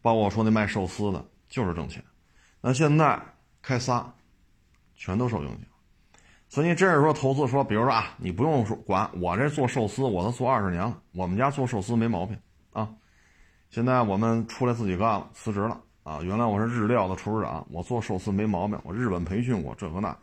[0.00, 2.02] 包括我说那卖寿司的，就是挣钱。
[2.62, 3.20] 那现在
[3.60, 4.10] 开仨，
[4.96, 5.60] 全都受影响。
[6.50, 12.36] 所以，真是说投资说，比如说啊，你不用说管我这做寿司，我都做二十年了，我们家做寿司没毛病
[12.72, 12.88] 啊。
[13.68, 16.20] 现在我们出来自己干了，辞职了啊。
[16.22, 20.16] 原来我是日料的厨师长，我做寿司没毛病，我日本培训过这个那，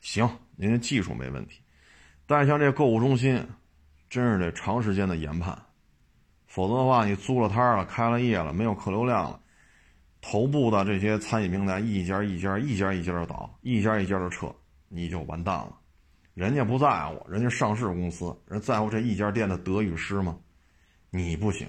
[0.00, 1.60] 行，您的技术没问题。
[2.24, 3.44] 但是像这购物中心，
[4.08, 5.58] 真是得长时间的研判，
[6.46, 9.40] 否则的话，你租了摊了，开了业了，没有客流量了，
[10.20, 14.54] 头部的这些餐饮平台一家一家一家一家的倒，一家一家的撤。
[14.94, 15.76] 你就完蛋了，
[16.34, 20.38] 人家不在乎，人家上市公司，人在乎这一家店的得与失吗？
[21.10, 21.68] 你不行，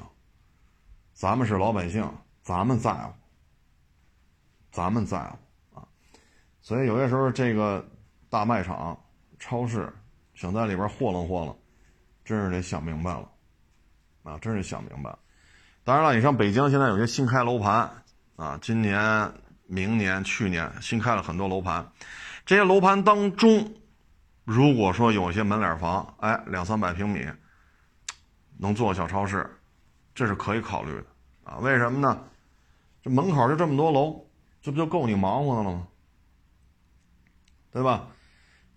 [1.12, 2.08] 咱们是老百姓，
[2.44, 3.14] 咱们在乎，
[4.72, 5.88] 咱们在乎啊。
[6.62, 7.84] 所以有些时候这个
[8.30, 8.96] 大卖场、
[9.40, 9.92] 超市
[10.36, 11.58] 想在里边霍楞霍楞，
[12.24, 13.28] 真是得想明白了
[14.22, 15.16] 啊，真是想明白。
[15.84, 17.90] 当然了，你像北京现在有些新开楼盘
[18.36, 19.34] 啊，今年、
[19.66, 21.88] 明年、去年新开了很多楼盘，
[22.46, 23.74] 这些楼盘当中，
[24.44, 27.26] 如果说有些门脸房，哎，两三百平米，
[28.58, 29.50] 能做小超市，
[30.14, 31.06] 这是可以考虑的
[31.44, 31.58] 啊。
[31.58, 32.24] 为什么呢？
[33.02, 34.24] 这门口就这么多楼，
[34.62, 35.88] 这不就够你忙活的了吗？
[37.72, 38.08] 对吧？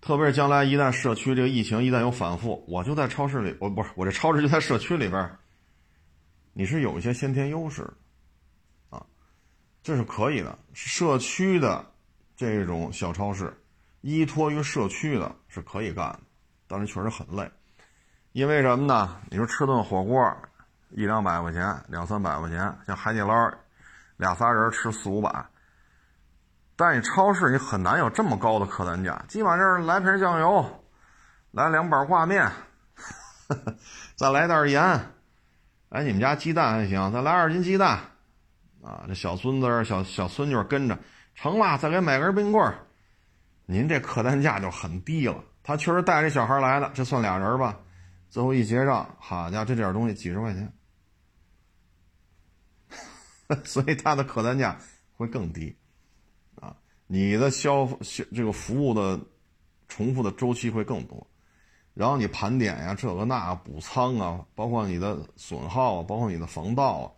[0.00, 5.30] 特别是将来一旦社区这个疫情一旦有反复，我就在超市里，我不是我这超市就在社区里边。
[6.52, 7.88] 你是有一些先天优势，
[8.90, 9.04] 啊，
[9.82, 10.58] 这是可以的。
[10.72, 11.84] 社区的
[12.38, 13.52] 这种小超市，
[14.00, 16.20] 依托于社区的是可以干的，
[16.68, 17.50] 但是确实很累。
[18.30, 19.16] 因为什么呢？
[19.28, 20.32] 你说吃顿火锅
[20.90, 23.52] 一两百块钱，两三百块钱，像海底捞
[24.18, 25.46] 俩仨人吃四五百，
[26.76, 29.20] 但你超市你很难有这么高的客单价。
[29.26, 30.84] 基本上来瓶酱油，
[31.50, 32.48] 来两包挂面，
[34.14, 34.80] 再来袋盐。
[35.88, 37.98] 哎，你们家鸡蛋还行，再来二斤鸡蛋，
[38.84, 40.96] 啊，这小孙子、小小孙女跟着，
[41.40, 42.84] 成了，再给买根冰棍儿
[43.64, 45.44] 您这客单价就很低了。
[45.62, 47.78] 他确实带着小孩来的，这算俩人吧？
[48.28, 50.72] 最后一结账，好家伙，这点东西几十块钱，
[53.64, 54.76] 所以他的客单价
[55.14, 55.76] 会更低，
[56.56, 56.74] 啊，
[57.06, 59.20] 你的消消这个服务的
[59.86, 61.24] 重复的周期会更多。
[61.94, 67.12] 然后你盘点呀，这个那补仓啊，包括你的损耗啊，包括你的防盗啊，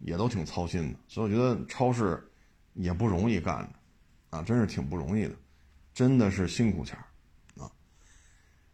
[0.00, 0.98] 也都挺操心的。
[1.06, 2.28] 所以我觉得超市
[2.74, 5.34] 也不容易干的，啊，真是挺不容易的，
[5.92, 6.98] 真的是辛苦钱
[7.58, 7.70] 啊。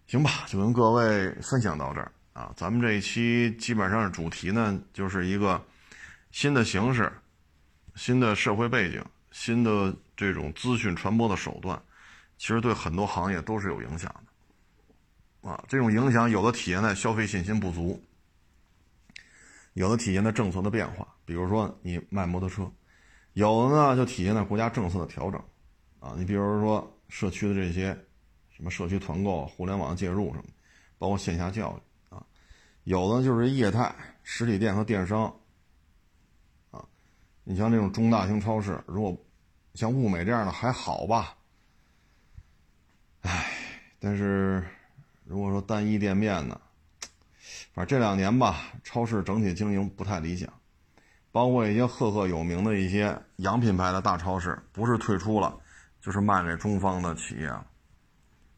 [0.07, 2.53] 行吧，就跟各位分享到这儿啊。
[2.57, 5.63] 咱们这一期基本上主题呢，就是一个
[6.31, 7.13] 新的形式、
[7.95, 11.81] 新的社会背景、新的这种资讯传播的手段，
[12.39, 15.49] 其实对很多行业都是有影响的。
[15.51, 18.03] 啊，这种影响有的体现在消费信心不足，
[19.75, 22.71] 有的体现在政策的变化，比如说你卖摩托车，
[23.39, 25.41] 有的呢就体现在国家政策的调整，
[26.01, 27.97] 啊，你比如说社区的这些
[28.51, 30.45] 什么社区团购、互联网介入什么，
[30.99, 32.15] 包括线下教育。
[32.17, 32.27] 啊，
[32.83, 35.33] 有的就是业态，实体店和电商，
[36.73, 36.85] 啊，
[37.45, 39.17] 你像这种中大型超市，如果
[39.75, 41.37] 像物美这样的还好吧，
[43.21, 43.53] 唉，
[44.01, 44.67] 但是。
[45.31, 46.59] 如果说单一店面呢，
[47.75, 50.51] 反正这两年吧，超市整体经营不太理想，
[51.39, 55.57] 包括一些赫赫有名的一些洋品牌的大超市，不是退出了，
[56.01, 57.65] 就是卖给中方的企业了，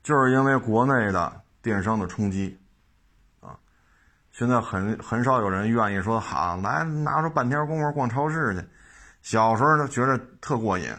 [0.03, 2.59] 就是因为国内的电商的冲击，
[3.41, 3.53] 啊，
[4.31, 8.67] 现在很很少有人愿意说好来拿出半天功夫逛超市去，
[9.21, 10.91] 小时候呢觉得特过瘾，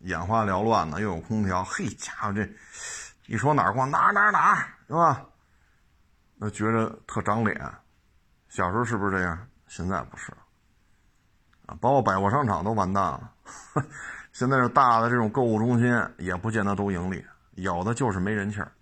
[0.00, 2.48] 眼花缭乱的，又有空调，嘿家伙这。
[3.28, 5.24] 一说哪儿逛哪儿哪儿哪儿是吧？
[6.34, 7.56] 那觉着特长脸。
[8.48, 9.38] 小时候是不是这样？
[9.68, 10.32] 现在不是，
[11.80, 13.32] 包括百货商场都完蛋了。
[14.32, 18.72] 现在是大的这种购物中心也不见得都盈利，有的就是没人气儿，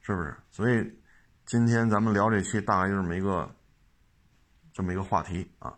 [0.00, 0.34] 是不是？
[0.50, 1.00] 所以
[1.46, 3.48] 今天咱们聊这期大概就这么一个
[4.72, 5.72] 这么一个话题啊。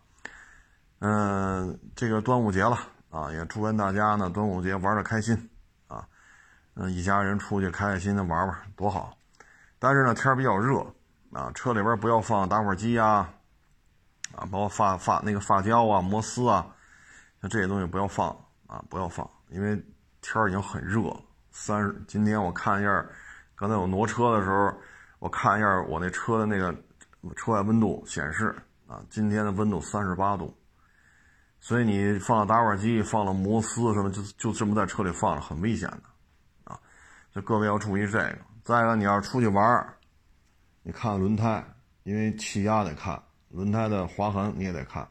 [0.99, 2.77] 嗯，这个端午节了
[3.11, 5.49] 啊，也祝愿大家呢端午节玩的开心
[5.87, 6.07] 啊。
[6.75, 9.15] 嗯，一家人出去开开心心玩玩多好，
[9.77, 10.83] 但是呢天比较热
[11.33, 13.29] 啊，车里边不要放打火机啊，
[14.35, 16.65] 啊，包括发发那个发胶啊、摩丝啊，
[17.41, 18.29] 像这些东西不要放
[18.67, 19.75] 啊，不要放，因为
[20.21, 21.21] 天儿已经很热了。
[21.51, 23.05] 三十，今天我看一下，
[23.55, 24.73] 刚才我挪车的时候，
[25.19, 26.73] 我看一下我那车的那个
[27.35, 28.55] 车外温度显示
[28.87, 30.57] 啊，今天的温度三十八度，
[31.59, 36.03] 所以你放了打火机、放了摩丝什么，就就这么在车里放着，很危险的。
[36.63, 36.79] 啊
[37.31, 38.37] 就各位要注意这个。
[38.63, 39.93] 再一个，你要出去玩
[40.83, 41.63] 你看轮胎，
[42.03, 43.21] 因为气压得看，
[43.53, 45.07] 轮胎的划痕你也得看。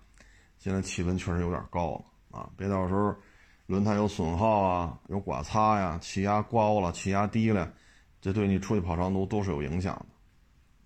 [0.59, 3.15] 现在气温确实有点高了啊，别到时候
[3.67, 7.73] 轮胎有损耗啊，有刮擦呀，气压高了，气压低了，
[8.21, 9.95] 这对你出去跑长途都是有影响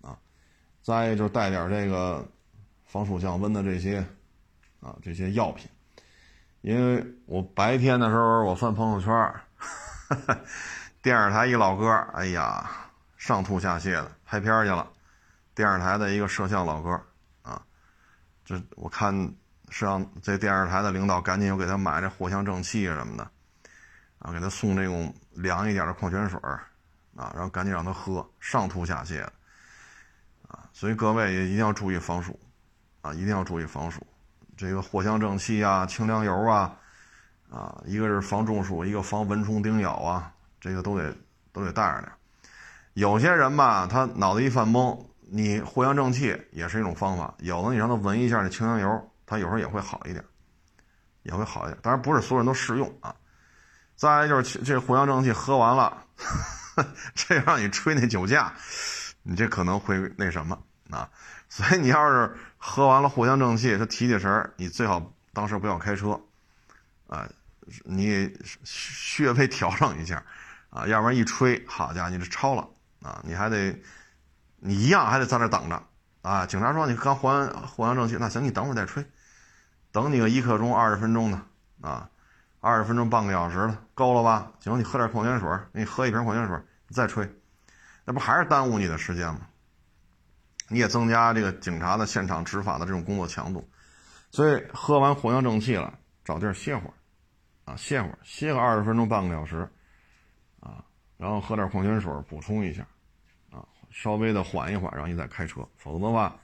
[0.01, 0.17] 的啊。
[0.81, 2.25] 再一个，就带点这个
[2.85, 4.05] 防暑降温的这些
[4.79, 5.69] 啊这些药品，
[6.61, 9.33] 因为我白天的时候我翻朋友圈。
[11.03, 12.69] 电视台一老哥，哎呀，
[13.17, 14.87] 上吐下泻的，拍片去了。
[15.53, 17.01] 电视台的一个摄像老哥，
[18.47, 19.13] 这我看
[19.67, 23.29] 是让这电视台的领导赶紧又给他买这藿香正气什么的，
[24.19, 26.39] 啊，给他送这种凉一点的矿泉水
[27.13, 29.33] 啊，然后赶紧让他喝，上吐下泻的，
[30.47, 32.39] 啊，所以各位也一定要注意防暑，
[33.01, 34.01] 啊，一定要注意防暑。
[34.55, 36.73] 这个藿香正气啊，清凉油啊，
[37.51, 41.13] 啊，一个是防中暑，一个防蚊虫叮咬啊，这个都得
[41.51, 42.11] 都得带着点。
[42.93, 44.97] 有些人吧，他脑子一犯懵，
[45.29, 47.33] 你藿香正气也是一种方法。
[47.39, 50.23] 有的你让他闻一下那清香油，他有时候也会好一点，
[51.23, 51.77] 也会好一点。
[51.81, 53.15] 当然不是所有人都适用啊。
[53.95, 56.05] 再来就是这藿香正气喝完了，
[57.15, 58.53] 这让你吹那酒驾，
[59.23, 60.57] 你这可能会那什么
[60.89, 61.09] 啊。
[61.49, 66.19] 所以你要是喝完了藿香正气，他提提神你最好当时不要开车，
[67.07, 67.27] 啊，
[67.83, 68.31] 你
[68.63, 70.23] 穴位调整一下，
[70.69, 72.67] 啊，要不然一吹，好家伙，你这超了
[73.01, 73.21] 啊！
[73.23, 73.75] 你还得，
[74.67, 75.81] 你一样还得在那等着
[76.21, 76.45] 啊。
[76.45, 79.05] 警察说你刚还藿香正气，那行，你等会儿再吹，
[79.91, 81.41] 等你个一刻钟、二十分钟的
[81.81, 82.09] 啊，
[82.59, 84.51] 二十分钟半个小时的，够了吧？
[84.59, 87.27] 行，你喝点矿泉水，给你喝一瓶矿泉水，你再吹，
[88.03, 89.41] 那不还是耽误你的时间吗？
[90.69, 93.65] 你也增加这个警察的现场执法的这种工作强度，
[94.31, 96.93] 所以喝完藿香正气了，找地儿歇会儿，
[97.71, 99.69] 啊，歇会儿，歇个二十分钟半个小时，
[100.59, 100.83] 啊，
[101.15, 102.85] 然后喝点矿泉水补充一下，
[103.99, 106.39] 稍微的缓一缓，然后你再开车，否则的话，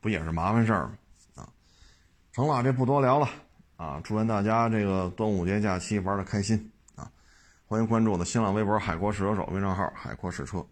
[0.00, 0.98] 不也是麻烦事儿吗？
[1.36, 1.48] 啊，
[2.32, 3.28] 成了，这不多聊了，
[3.76, 7.12] 啊，祝愿大家这个端午节假期玩的开心，啊，
[7.66, 10.66] 欢迎关注我的新浪微博“海阔试车手”微账号“海阔试车”。